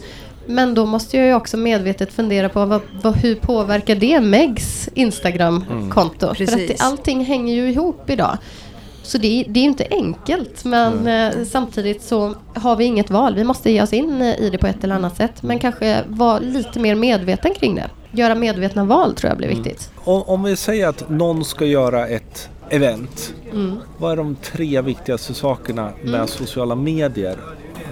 Men 0.46 0.74
då 0.74 0.86
måste 0.86 1.16
jag 1.16 1.26
ju 1.26 1.34
också 1.34 1.56
medvetet 1.56 2.12
fundera 2.12 2.48
på 2.48 2.64
vad, 2.64 2.80
vad, 3.02 3.16
hur 3.16 3.34
påverkar 3.34 3.94
det 3.94 4.20
Megs 4.20 4.88
Instagram-konto? 4.94 6.26
Mm. 6.26 6.36
För 6.36 6.42
att 6.42 6.68
det, 6.68 6.80
allting 6.80 7.24
hänger 7.24 7.54
ju 7.54 7.70
ihop 7.70 8.10
idag. 8.10 8.38
Så 9.02 9.18
det, 9.18 9.44
det 9.48 9.60
är 9.60 9.64
inte 9.64 9.86
enkelt 9.90 10.64
men 10.64 11.06
mm. 11.06 11.44
samtidigt 11.44 12.02
så 12.02 12.34
har 12.54 12.76
vi 12.76 12.84
inget 12.84 13.10
val. 13.10 13.34
Vi 13.34 13.44
måste 13.44 13.70
ge 13.70 13.82
oss 13.82 13.92
in 13.92 14.22
i 14.22 14.50
det 14.50 14.58
på 14.58 14.66
ett 14.66 14.84
eller 14.84 14.94
annat 14.94 15.16
sätt. 15.16 15.42
Men 15.42 15.58
kanske 15.58 16.04
vara 16.06 16.38
lite 16.38 16.80
mer 16.80 16.94
medveten 16.94 17.54
kring 17.54 17.74
det. 17.74 17.90
Göra 18.12 18.34
medvetna 18.34 18.84
val 18.84 19.14
tror 19.14 19.28
jag 19.28 19.38
blir 19.38 19.50
mm. 19.50 19.62
viktigt. 19.62 19.90
Om, 19.96 20.22
om 20.22 20.42
vi 20.42 20.56
säger 20.56 20.88
att 20.88 21.10
någon 21.10 21.44
ska 21.44 21.66
göra 21.66 22.08
ett 22.08 22.48
event. 22.70 23.34
Mm. 23.52 23.78
Vad 23.98 24.12
är 24.12 24.16
de 24.16 24.36
tre 24.42 24.80
viktigaste 24.80 25.34
sakerna 25.34 25.92
med 26.02 26.14
mm. 26.14 26.28
sociala 26.28 26.74
medier 26.74 27.38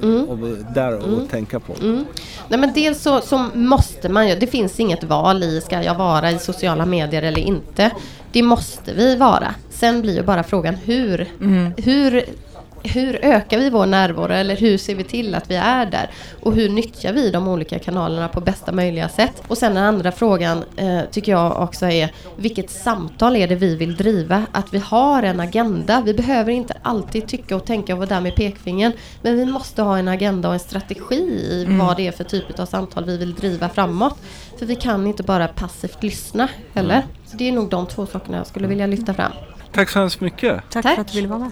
Mm. 0.03 0.29
Och 0.29 0.39
där 0.75 0.93
att 0.93 1.05
mm. 1.05 1.29
tänka 1.29 1.61
på. 1.61 1.73
Mm. 1.81 2.05
Nej, 2.49 2.61
men 2.61 2.73
dels 2.73 3.03
så, 3.03 3.21
så 3.21 3.47
måste 3.55 4.09
man 4.09 4.29
ju, 4.29 4.35
det 4.35 4.47
finns 4.47 4.81
inget 4.81 5.05
val 5.05 5.43
i, 5.43 5.61
ska 5.61 5.83
jag 5.83 5.95
vara 5.95 6.31
i 6.31 6.39
sociala 6.39 6.87
medier 6.87 7.23
eller 7.23 7.41
inte? 7.41 7.91
Det 8.33 8.43
måste 8.43 8.93
vi 8.93 9.17
vara. 9.17 9.55
Sen 9.81 10.03
blir 10.03 10.15
ju 10.17 10.23
bara 10.23 10.43
frågan 10.43 10.75
hur. 10.75 11.27
Mm. 11.41 11.73
Hur 11.77 12.25
hur 12.83 13.25
ökar 13.25 13.59
vi 13.59 13.71
vår 13.71 13.87
närvaro 13.87 14.33
eller 14.33 14.57
hur 14.57 14.79
ser 14.79 14.95
vi 14.95 15.05
till 15.05 15.35
att 15.35 15.51
vi 15.51 15.55
är 15.55 15.87
där? 15.87 16.11
Och 16.41 16.55
hur 16.55 16.69
nyttjar 16.69 17.13
vi 17.13 17.31
de 17.31 17.49
olika 17.49 17.79
kanalerna 17.79 18.29
på 18.29 18.41
bästa 18.41 18.73
möjliga 18.73 19.09
sätt? 19.09 19.43
Och 19.49 19.59
sen 19.59 19.75
den 19.75 19.85
andra 19.85 20.13
frågan 20.13 20.65
eh, 20.77 21.01
tycker 21.11 21.33
jag 21.33 21.63
också 21.63 21.87
är 21.87 22.13
vilket 22.37 22.71
samtal 22.71 23.37
är 23.37 23.49
det 23.49 23.55
vi 23.55 23.77
vill 23.77 23.97
driva? 23.97 24.47
Att 24.53 24.75
vi 24.75 24.79
har 24.79 25.23
en 25.23 25.41
agenda. 25.41 26.03
Vi 26.07 26.15
behöver 26.15 26.53
inte 26.53 26.75
alltid 26.83 27.29
tycka 27.29 27.57
och 27.57 27.65
tänka 27.65 27.93
och 27.93 27.99
vara 27.99 28.09
där 28.09 28.21
med 28.21 28.35
pekfingern. 28.35 28.93
Men 29.23 29.37
vi 29.37 29.47
måste 29.47 29.83
ha 29.83 29.99
en 29.99 30.09
agenda 30.09 30.49
och 30.49 30.55
en 30.55 30.61
strategi 30.61 31.23
i 31.51 31.65
mm. 31.65 31.79
vad 31.79 31.97
det 31.97 32.07
är 32.07 32.13
för 32.13 32.25
typ 32.25 32.61
av 32.61 32.67
samtal 32.67 33.05
vi 33.05 33.17
vill 33.17 33.35
driva 33.35 33.69
framåt. 33.69 34.19
För 34.59 34.67
vi 34.67 34.75
kan 34.75 35.07
inte 35.07 35.23
bara 35.23 35.49
passivt 35.49 36.03
lyssna 36.03 36.49
heller. 36.75 36.95
Mm. 36.95 37.09
Så 37.27 37.37
det 37.37 37.49
är 37.49 37.53
nog 37.53 37.69
de 37.71 37.87
två 37.87 38.07
sakerna 38.07 38.37
jag 38.37 38.47
skulle 38.47 38.67
vilja 38.67 38.87
lyfta 38.87 39.15
fram. 39.15 39.33
Tack 39.73 39.89
så 39.89 39.99
hemskt 39.99 40.21
mycket. 40.21 40.63
Tack, 40.71 40.83
Tack. 40.83 40.95
för 40.95 41.01
att 41.01 41.09
du 41.09 41.15
ville 41.15 41.29
vara 41.29 41.39
med. 41.39 41.51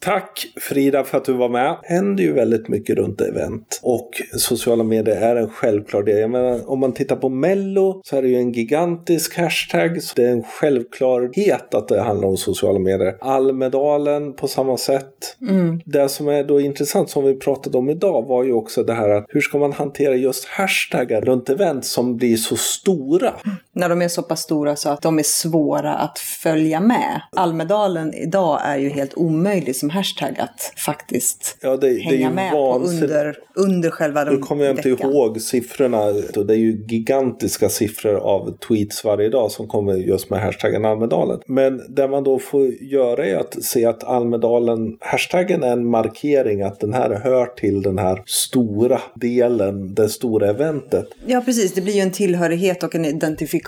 Tack 0.00 0.46
Frida 0.60 1.04
för 1.04 1.18
att 1.18 1.24
du 1.24 1.32
var 1.32 1.48
med. 1.48 1.76
Det 1.82 1.94
händer 1.94 2.24
ju 2.24 2.32
väldigt 2.32 2.68
mycket 2.68 2.96
runt 2.96 3.20
event 3.20 3.80
och 3.82 4.10
sociala 4.36 4.84
medier 4.84 5.16
är 5.16 5.36
en 5.36 5.50
självklar 5.50 6.02
del. 6.02 6.18
Jag 6.18 6.30
menar, 6.30 6.70
om 6.70 6.80
man 6.80 6.92
tittar 6.92 7.16
på 7.16 7.28
Mello 7.28 8.00
så 8.04 8.16
är 8.16 8.22
det 8.22 8.28
ju 8.28 8.36
en 8.36 8.52
gigantisk 8.52 9.36
hashtag. 9.36 10.02
Så 10.02 10.12
det 10.16 10.24
är 10.24 10.32
en 10.32 10.42
självklarhet 10.42 11.74
att 11.74 11.88
det 11.88 12.00
handlar 12.00 12.28
om 12.28 12.36
sociala 12.36 12.78
medier. 12.78 13.16
Almedalen 13.20 14.32
på 14.32 14.48
samma 14.48 14.76
sätt. 14.76 15.36
Mm. 15.40 15.80
Det 15.84 16.08
som 16.08 16.28
är 16.28 16.44
då 16.44 16.60
intressant 16.60 17.10
som 17.10 17.24
vi 17.24 17.34
pratade 17.34 17.78
om 17.78 17.90
idag 17.90 18.26
var 18.26 18.44
ju 18.44 18.52
också 18.52 18.82
det 18.82 18.94
här 18.94 19.08
att 19.08 19.24
hur 19.28 19.40
ska 19.40 19.58
man 19.58 19.72
hantera 19.72 20.14
just 20.14 20.44
hashtaggar 20.44 21.20
runt 21.20 21.48
event 21.48 21.84
som 21.84 22.16
blir 22.16 22.36
så 22.36 22.56
stora? 22.56 23.34
När 23.78 23.88
de 23.88 24.02
är 24.02 24.08
så 24.08 24.22
pass 24.22 24.40
stora 24.40 24.76
så 24.76 24.88
att 24.88 25.02
de 25.02 25.18
är 25.18 25.22
svåra 25.22 25.94
att 25.94 26.18
följa 26.18 26.80
med. 26.80 27.20
Almedalen 27.32 28.14
idag 28.14 28.60
är 28.64 28.78
ju 28.78 28.88
helt 28.88 29.14
omöjlig 29.14 29.76
som 29.76 29.90
hashtag 29.90 30.38
att 30.38 30.72
faktiskt 30.76 31.58
ja, 31.60 31.76
det, 31.76 32.02
hänga 32.02 32.28
det 32.28 32.34
med 32.34 32.52
på 32.52 32.74
under, 32.78 33.36
under 33.54 33.90
själva 33.90 34.24
den 34.24 34.34
Nu 34.34 34.40
kommer 34.40 34.64
jag 34.64 34.76
inte 34.76 34.90
veckan. 34.90 35.12
ihåg 35.12 35.40
siffrorna. 35.40 35.98
Det 36.46 36.54
är 36.54 36.58
ju 36.58 36.84
gigantiska 36.88 37.68
siffror 37.68 38.14
av 38.14 38.56
tweets 38.68 39.04
varje 39.04 39.28
dag 39.28 39.50
som 39.50 39.68
kommer 39.68 39.94
just 39.94 40.30
med 40.30 40.40
hashtaggen 40.40 40.84
Almedalen. 40.84 41.40
Men 41.46 41.94
det 41.94 42.08
man 42.08 42.24
då 42.24 42.38
får 42.38 42.66
göra 42.80 43.26
är 43.26 43.36
att 43.36 43.64
se 43.64 43.84
att 43.84 44.04
Almedalen, 44.04 44.96
hashtaggen 45.00 45.62
är 45.62 45.72
en 45.72 45.90
markering 45.90 46.62
att 46.62 46.80
den 46.80 46.92
här 46.92 47.20
hör 47.24 47.46
till 47.46 47.82
den 47.82 47.98
här 47.98 48.22
stora 48.26 49.00
delen, 49.14 49.94
det 49.94 50.08
stora 50.08 50.48
eventet. 50.48 51.08
Ja 51.26 51.40
precis, 51.40 51.74
det 51.74 51.80
blir 51.80 51.94
ju 51.94 52.00
en 52.00 52.10
tillhörighet 52.10 52.82
och 52.82 52.94
en 52.94 53.04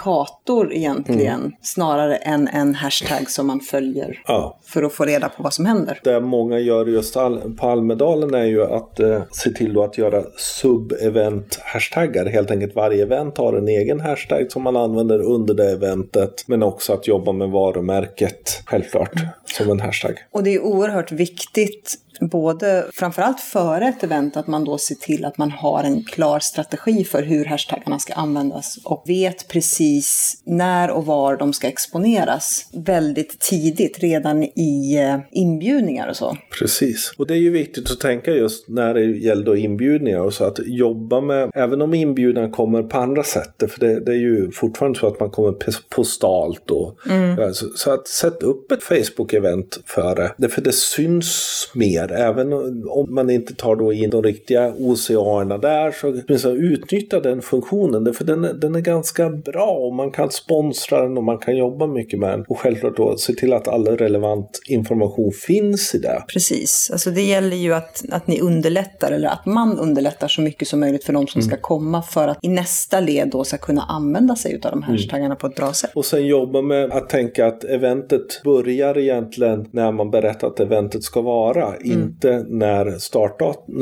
identifikator 0.00 0.72
egentligen 0.72 1.40
mm. 1.40 1.52
snarare 1.62 2.16
än 2.16 2.48
en 2.48 2.74
hashtag 2.74 3.30
som 3.30 3.46
man 3.46 3.60
följer 3.60 4.22
ja. 4.26 4.58
för 4.64 4.82
att 4.82 4.92
få 4.92 5.04
reda 5.04 5.28
på 5.28 5.42
vad 5.42 5.54
som 5.54 5.66
händer 5.66 6.00
det 6.04 6.20
många 6.20 6.58
gör 6.58 6.86
just 6.86 7.14
på 7.58 7.66
Almedalen 7.66 8.34
är 8.34 8.44
ju 8.44 8.64
att 8.64 9.00
eh, 9.00 9.22
se 9.30 9.50
till 9.50 9.78
att 9.78 9.98
göra 9.98 10.22
sub-event-hashtaggar. 10.36 12.26
Helt 12.26 12.50
enkelt 12.50 12.74
varje 12.74 13.02
event 13.02 13.38
har 13.38 13.52
en 13.54 13.68
egen 13.68 14.00
hashtag 14.00 14.52
som 14.52 14.62
man 14.62 14.76
använder 14.76 15.22
under 15.22 15.54
det 15.54 15.70
eventet. 15.70 16.44
Men 16.46 16.62
också 16.62 16.92
att 16.92 17.08
jobba 17.08 17.32
med 17.32 17.48
varumärket, 17.48 18.62
självklart, 18.66 19.12
som 19.44 19.70
en 19.70 19.80
hashtag. 19.80 20.14
Och 20.30 20.42
det 20.42 20.54
är 20.54 20.60
oerhört 20.60 21.12
viktigt 21.12 21.96
både 22.20 22.86
framförallt 22.92 23.40
före 23.40 23.88
ett 23.88 24.02
event 24.02 24.36
att 24.36 24.46
man 24.46 24.64
då 24.64 24.78
ser 24.78 24.94
till 24.94 25.24
att 25.24 25.38
man 25.38 25.50
har 25.50 25.84
en 25.84 26.04
klar 26.04 26.38
strategi 26.38 27.04
för 27.04 27.22
hur 27.22 27.44
hashtaggarna 27.44 27.98
ska 27.98 28.14
användas 28.14 28.78
och 28.84 29.02
vet 29.06 29.48
precis 29.48 30.40
när 30.44 30.90
och 30.90 31.06
var 31.06 31.36
de 31.36 31.52
ska 31.52 31.68
exponeras 31.68 32.66
väldigt 32.72 33.40
tidigt 33.40 33.98
redan 33.98 34.42
i 34.42 34.96
eh, 34.96 35.18
inbjudningar 35.30 36.08
och 36.08 36.16
så. 36.16 36.36
Precis, 36.58 37.12
och 37.16 37.26
det 37.26 37.34
är 37.34 37.38
ju 37.38 37.50
viktigt 37.50 37.90
att 37.90 38.00
tänka 38.00 38.30
just 38.30 38.68
när 38.68 38.94
det 38.94 39.04
gäller 39.04 39.56
inbjudningar 39.56 40.20
och 40.20 40.34
så 40.34 40.44
att 40.44 40.58
jobba 40.66 41.20
med, 41.20 41.50
även 41.54 41.82
om 41.82 41.94
inbjudan 41.94 42.50
kommer 42.50 42.82
på 42.82 42.98
andra 42.98 43.22
sätt, 43.22 43.54
för 43.58 43.80
det, 43.80 44.00
det 44.00 44.12
är 44.12 44.16
ju 44.16 44.50
fortfarande 44.50 44.98
så 44.98 45.06
att 45.06 45.20
man 45.20 45.30
kommer 45.30 45.54
postalt 45.88 46.70
och 46.70 47.06
mm. 47.06 47.54
så, 47.54 47.66
så, 47.74 47.90
att 47.90 48.08
sätta 48.08 48.46
upp 48.46 48.72
ett 48.72 48.82
Facebook-event 48.82 49.78
för 49.86 50.34
det, 50.36 50.48
för 50.48 50.62
det 50.62 50.72
syns 50.72 51.70
mer 51.74 52.09
Även 52.10 52.52
om 52.88 53.14
man 53.14 53.30
inte 53.30 53.54
tar 53.54 53.76
då 53.76 53.92
in 53.92 54.10
de 54.10 54.22
riktiga 54.22 54.74
oceanerna 54.78 55.58
där 55.58 55.90
så, 55.90 56.38
så 56.38 56.50
utnyttja 56.50 57.20
den 57.20 57.42
funktionen. 57.42 58.14
För 58.14 58.24
den, 58.24 58.60
den 58.60 58.74
är 58.74 58.80
ganska 58.80 59.30
bra 59.30 59.70
och 59.70 59.94
man 59.94 60.10
kan 60.10 60.30
sponsra 60.30 61.02
den 61.02 61.16
och 61.16 61.24
man 61.24 61.38
kan 61.38 61.56
jobba 61.56 61.86
mycket 61.86 62.18
med 62.18 62.30
den. 62.30 62.44
Och 62.48 62.58
självklart 62.58 62.96
då 62.96 63.16
se 63.16 63.32
till 63.32 63.52
att 63.52 63.68
all 63.68 63.86
relevant 63.86 64.60
information 64.68 65.32
finns 65.32 65.94
i 65.94 65.98
det. 65.98 66.22
Precis, 66.32 66.90
alltså 66.92 67.10
det 67.10 67.22
gäller 67.22 67.56
ju 67.56 67.74
att, 67.74 68.04
att 68.10 68.26
ni 68.26 68.40
underlättar 68.40 69.12
eller 69.12 69.28
att 69.28 69.46
man 69.46 69.78
underlättar 69.78 70.28
så 70.28 70.40
mycket 70.40 70.68
som 70.68 70.80
möjligt 70.80 71.04
för 71.04 71.12
de 71.12 71.26
som 71.26 71.40
mm. 71.40 71.50
ska 71.50 71.60
komma 71.60 72.02
för 72.02 72.28
att 72.28 72.38
i 72.42 72.48
nästa 72.48 73.00
led 73.00 73.28
då 73.28 73.44
ska 73.44 73.56
kunna 73.56 73.82
använda 73.82 74.36
sig 74.36 74.54
av 74.54 74.70
de 74.70 74.82
här 74.82 74.92
hashtaggarna 74.92 75.26
mm. 75.26 75.38
på 75.38 75.46
ett 75.46 75.54
bra 75.54 75.72
sätt. 75.72 75.90
Och 75.94 76.04
sen 76.04 76.26
jobba 76.26 76.62
med 76.62 76.92
att 76.92 77.08
tänka 77.08 77.46
att 77.46 77.64
eventet 77.64 78.42
börjar 78.44 78.98
egentligen 78.98 79.68
när 79.70 79.92
man 79.92 80.10
berättar 80.10 80.48
att 80.48 80.60
eventet 80.60 81.02
ska 81.02 81.20
vara. 81.20 81.74
Mm 81.74 81.99
inte 82.02 82.44
när 82.48 82.98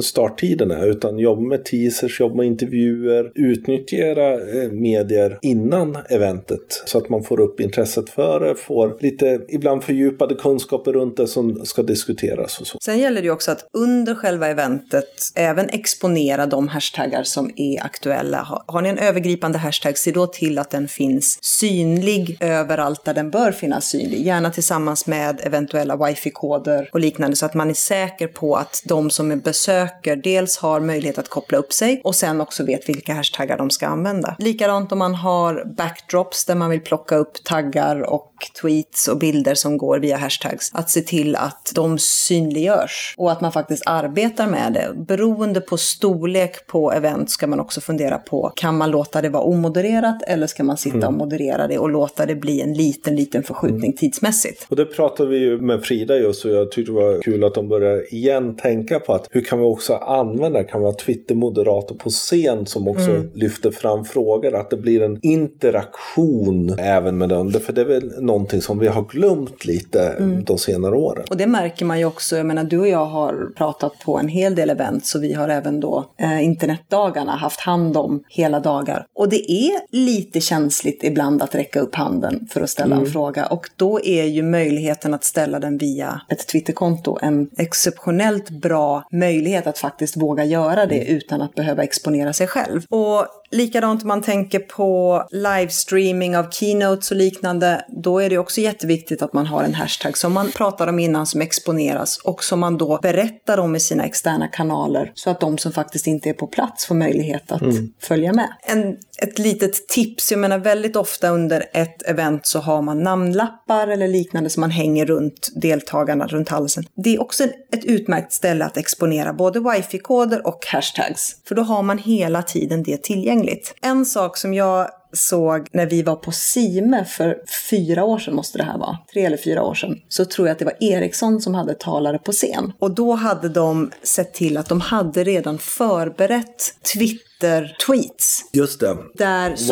starttiden 0.03 0.71
är 0.71 0.87
utan 0.87 1.19
jobba 1.19 1.43
med 1.43 1.65
teasers, 1.65 2.21
jobba 2.21 2.35
med 2.37 2.47
intervjuer, 2.47 3.33
utnyttja 3.35 3.97
era 3.97 4.33
eh, 4.35 4.71
medier 4.71 5.39
innan 5.43 5.99
eventet 6.09 6.83
så 6.87 6.99
att 6.99 7.09
man 7.09 7.23
får 7.23 7.41
upp 7.41 7.61
intresset 7.61 8.11
för 8.11 8.41
det, 8.41 8.55
får 8.55 8.97
lite 9.01 9.41
ibland 9.49 9.85
fördjupade 9.85 10.35
kunskaper 10.35 10.93
runt 10.93 11.17
det 11.17 11.27
som 11.27 11.65
ska 11.65 11.83
diskuteras 11.83 12.61
och 12.61 12.67
så. 12.67 12.79
Sen 12.81 12.99
gäller 12.99 13.21
det 13.21 13.27
ju 13.27 13.33
också 13.33 13.51
att 13.51 13.69
under 13.73 14.15
själva 14.15 14.49
eventet 14.49 15.09
även 15.35 15.69
exponera 15.69 16.47
de 16.47 16.69
hashtaggar 16.69 17.23
som 17.23 17.51
är 17.57 17.85
aktuella. 17.85 18.63
Har 18.67 18.83
ni 18.83 18.89
en 18.89 18.99
övergripande 18.99 19.59
hashtag, 19.59 19.99
se 19.99 20.11
då 20.11 20.27
till 20.27 20.59
att 20.59 20.71
den 20.71 20.89
finns 20.89 21.39
synlig 21.45 22.37
överallt 22.41 23.05
där 23.05 23.15
den 23.15 23.31
bör 23.31 23.53
finnas 23.53 23.89
synlig. 23.89 24.27
Gärna 24.27 24.51
tillsammans 24.51 25.07
med 25.07 25.41
eventuella 25.43 25.97
wifi-koder 25.97 26.89
och 26.93 27.01
liknande 27.01 27.37
så 27.37 27.47
att 27.47 27.55
man 27.55 27.71
är 27.71 27.75
säker 27.75 28.08
säker 28.09 28.29
på 28.29 28.57
att 28.57 28.83
de 28.85 29.11
som 29.11 29.41
besöker 29.41 30.17
dels 30.17 30.59
har 30.59 30.81
möjlighet 30.81 31.19
att 31.19 31.29
koppla 31.29 31.59
upp 31.59 31.73
sig 31.73 32.01
och 32.05 32.15
sen 32.15 32.41
också 32.41 32.65
vet 32.65 32.89
vilka 32.89 33.15
hashtaggar 33.15 33.59
de 33.59 33.71
ska 33.71 33.87
använda. 33.87 34.37
Likadant 34.39 34.93
om 34.93 34.99
man 34.99 35.15
har 35.15 35.65
backdrops 35.77 36.45
där 36.45 36.55
man 36.55 36.71
vill 36.71 36.81
plocka 36.81 37.17
upp 37.17 37.45
taggar 37.45 38.13
och 38.13 38.33
tweets 38.63 39.09
och 39.09 39.19
bilder 39.19 39.55
som 39.55 39.79
går 39.79 39.99
via 39.99 40.17
hashtags. 40.17 40.71
Att 40.75 40.91
se 40.91 41.01
till 41.01 41.37
att 41.37 41.73
de 41.75 41.99
synliggörs 41.99 43.15
och 43.19 43.33
att 43.33 43.41
man 43.41 43.53
faktiskt 43.53 43.83
arbetar 43.87 44.47
med 44.47 44.73
det. 44.73 45.05
Beroende 45.07 45.61
på 45.61 45.77
storlek 45.77 46.67
på 46.67 46.93
event 46.93 47.31
ska 47.31 47.47
man 47.47 47.61
också 47.61 47.81
fundera 47.81 48.19
på, 48.19 48.53
kan 48.57 48.77
man 48.77 48.91
låta 48.91 49.23
det 49.23 49.29
vara 49.29 49.43
omodererat 49.43 50.23
eller 50.27 50.47
ska 50.47 50.65
man 50.65 50.77
sitta 50.77 50.97
mm. 50.97 51.09
och 51.09 51.15
moderera 51.15 51.67
det 51.67 51.79
och 51.79 51.91
låta 51.91 52.27
det 52.27 52.35
bli 52.35 52.61
en 52.61 52.75
liten, 52.75 53.17
liten 53.17 53.43
förskjutning 53.43 53.85
mm. 53.85 53.97
tidsmässigt? 53.97 54.67
Och 54.69 54.77
det 54.77 54.85
pratade 54.85 55.29
vi 55.29 55.39
ju 55.39 55.61
med 55.61 55.83
Frida 55.83 56.17
just 56.17 56.45
och 56.45 56.51
jag 56.51 56.71
tyckte 56.71 56.93
det 56.93 56.97
var 56.97 57.23
kul 57.23 57.45
att 57.45 57.55
de 57.55 57.69
började 57.69 57.98
igen 58.11 58.57
tänka 58.57 59.01
på 59.01 59.15
att 59.15 59.27
hur 59.31 59.41
kan 59.41 59.59
vi 59.59 59.65
också 59.65 59.95
använda, 59.95 60.65
kan 60.65 60.81
vi 60.81 60.87
ha 60.87 60.93
Twitter-moderator 60.93 61.95
på 61.95 62.11
scen 62.11 62.67
som 62.67 62.89
också 62.89 63.11
mm. 63.11 63.31
lyfter 63.35 63.71
fram 63.71 64.05
frågor, 64.05 64.55
att 64.55 64.71
det 64.71 64.77
blir 64.77 65.03
en 65.03 65.19
interaktion 65.23 66.79
även 66.79 67.19
med 67.19 67.29
den, 67.29 67.53
för 67.53 67.73
det 67.73 67.81
är 67.81 67.85
väl 67.85 68.13
någonting 68.21 68.63
som 68.63 68.79
vi 68.79 68.87
har 68.87 69.03
glömt 69.03 69.65
lite 69.65 70.03
mm. 70.09 70.45
de 70.45 70.59
senare 70.59 70.97
åren. 70.97 71.25
Och 71.31 71.37
det 71.37 71.47
märker 71.47 71.85
man 71.85 71.99
ju 71.99 72.05
också, 72.05 72.37
jag 72.37 72.47
menar 72.47 72.65
du 72.65 72.79
och 72.79 72.89
jag 72.89 73.07
har 73.07 73.55
pratat 73.57 73.93
på 74.05 74.19
en 74.19 74.29
hel 74.29 74.55
del 74.55 74.71
event 74.71 75.07
så 75.07 75.19
vi 75.19 75.33
har 75.33 75.49
även 75.49 75.81
då 75.81 76.05
eh, 76.19 76.45
internetdagarna 76.45 77.33
haft 77.33 77.61
hand 77.61 77.97
om 77.97 78.25
hela 78.29 78.61
dagar. 78.61 79.07
Och 79.15 79.29
det 79.29 79.53
är 79.53 79.97
lite 79.97 80.41
känsligt 80.41 81.05
ibland 81.05 81.43
att 81.43 81.55
räcka 81.55 81.81
upp 81.81 81.95
handen 81.95 82.49
för 82.51 82.61
att 82.61 82.71
ställa 82.71 82.95
mm. 82.95 83.07
en 83.07 83.13
fråga 83.13 83.47
och 83.47 83.71
då 83.77 84.01
är 84.05 84.25
ju 84.25 84.43
möjligheten 84.43 85.15
att 85.15 85.25
ställa 85.25 85.61
den 85.61 85.79
via 85.79 86.21
ett 86.29 86.49
Twitterkonto 86.49 87.19
en 87.23 87.51
exceptionellt 87.79 88.51
bra 88.51 89.05
möjlighet 89.13 89.67
att 89.67 89.79
faktiskt 89.79 90.17
våga 90.17 90.45
göra 90.45 90.87
det 90.87 91.01
mm. 91.01 91.17
utan 91.17 91.43
att 91.43 91.55
behöva 91.55 91.83
exponera 91.83 92.33
sig 92.33 92.47
själv. 92.47 92.83
Och 92.89 93.27
Likadant 93.51 94.03
om 94.03 94.09
man 94.09 94.23
tänker 94.23 94.59
på 94.59 95.23
livestreaming 95.31 96.37
av 96.37 96.51
keynotes 96.51 97.11
och 97.11 97.17
liknande, 97.17 97.85
då 97.89 98.19
är 98.19 98.31
det 98.31 98.39
också 98.39 98.61
jätteviktigt 98.61 99.23
att 99.23 99.33
man 99.33 99.47
har 99.47 99.65
en 99.65 99.75
hashtag 99.75 100.17
som 100.17 100.33
man 100.33 100.53
pratar 100.53 100.87
om 100.87 100.99
innan 100.99 101.27
som 101.27 101.41
exponeras 101.41 102.19
och 102.19 102.45
som 102.45 102.61
man 102.61 102.79
då 102.79 102.99
berättar 103.03 103.59
om 103.59 103.77
i 103.77 103.81
sina 103.81 104.05
externa 104.05 104.49
kanaler 104.49 105.13
så 105.15 105.31
att 105.31 105.41
de 105.41 105.59
som 105.59 105.73
faktiskt 105.73 106.07
inte 106.07 106.29
är 106.29 106.33
på 106.33 106.47
plats 106.47 106.87
får 106.87 106.95
möjlighet 106.95 107.53
att 107.53 107.63
mm. 107.63 107.93
följa 108.01 108.33
med. 108.33 108.49
En, 108.63 108.97
ett 109.23 109.39
litet 109.39 109.89
tips, 109.89 110.31
jag 110.31 110.41
menar 110.41 110.59
väldigt 110.59 110.97
ofta 110.97 111.29
under 111.29 111.65
ett 111.73 112.03
event 112.09 112.47
så 112.47 112.59
har 112.59 112.83
man 112.83 113.03
namnlappar 113.03 113.89
eller 113.89 114.09
liknande 114.09 114.51
som 114.51 114.61
man 114.61 114.71
hänger 114.71 115.07
runt 115.07 115.49
deltagarna 115.55 116.27
runt 116.27 116.49
halsen. 116.49 116.85
Det 116.95 117.15
är 117.15 117.21
också 117.21 117.45
ett 117.45 117.85
utmärkt 117.85 118.33
ställe 118.33 118.65
att 118.65 118.77
exponera 118.77 119.33
både 119.33 119.61
wifi-koder 119.61 120.47
och 120.47 120.67
hashtags, 120.67 121.37
för 121.49 121.55
då 121.55 121.63
har 121.63 121.83
man 121.83 121.99
hela 121.99 122.43
tiden 122.43 122.83
det 122.83 123.03
tillgängligt 123.03 123.38
tillgängligt. 123.39 123.75
En 123.83 124.07
sak 124.07 124.37
som 124.37 124.55
jag 124.55 124.91
såg 125.13 125.69
när 125.73 125.87
vi 125.87 126.03
var 126.03 126.17
på 126.17 126.33
Sime 126.33 127.05
för 127.05 127.39
fyra 127.71 128.05
år 128.05 128.19
sedan 128.19 128.35
måste 128.35 128.59
det 128.59 128.65
här 128.65 128.79
vara, 128.79 128.99
tre 129.13 129.25
eller 129.25 129.37
fyra 129.37 129.63
år 129.63 129.75
sedan, 129.75 129.97
så 130.09 130.25
tror 130.25 130.49
jag 130.49 130.53
att 130.53 130.59
det 130.59 130.65
var 130.65 130.77
Ericsson 130.81 131.41
som 131.41 131.55
hade 131.55 131.75
talare 131.75 132.19
på 132.19 132.33
scen. 132.33 132.73
Och 132.79 132.95
då 132.95 133.13
hade 133.13 133.49
de 133.49 133.91
sett 134.03 134.35
till 134.35 134.57
att 134.57 134.69
de 134.69 134.81
hade 134.81 135.25
redan 135.25 135.59
förberett 135.59 136.75
Twitter 136.95 137.29
Twitter-tweets. 137.41 138.45
Just 138.53 138.81
det. 138.81 138.97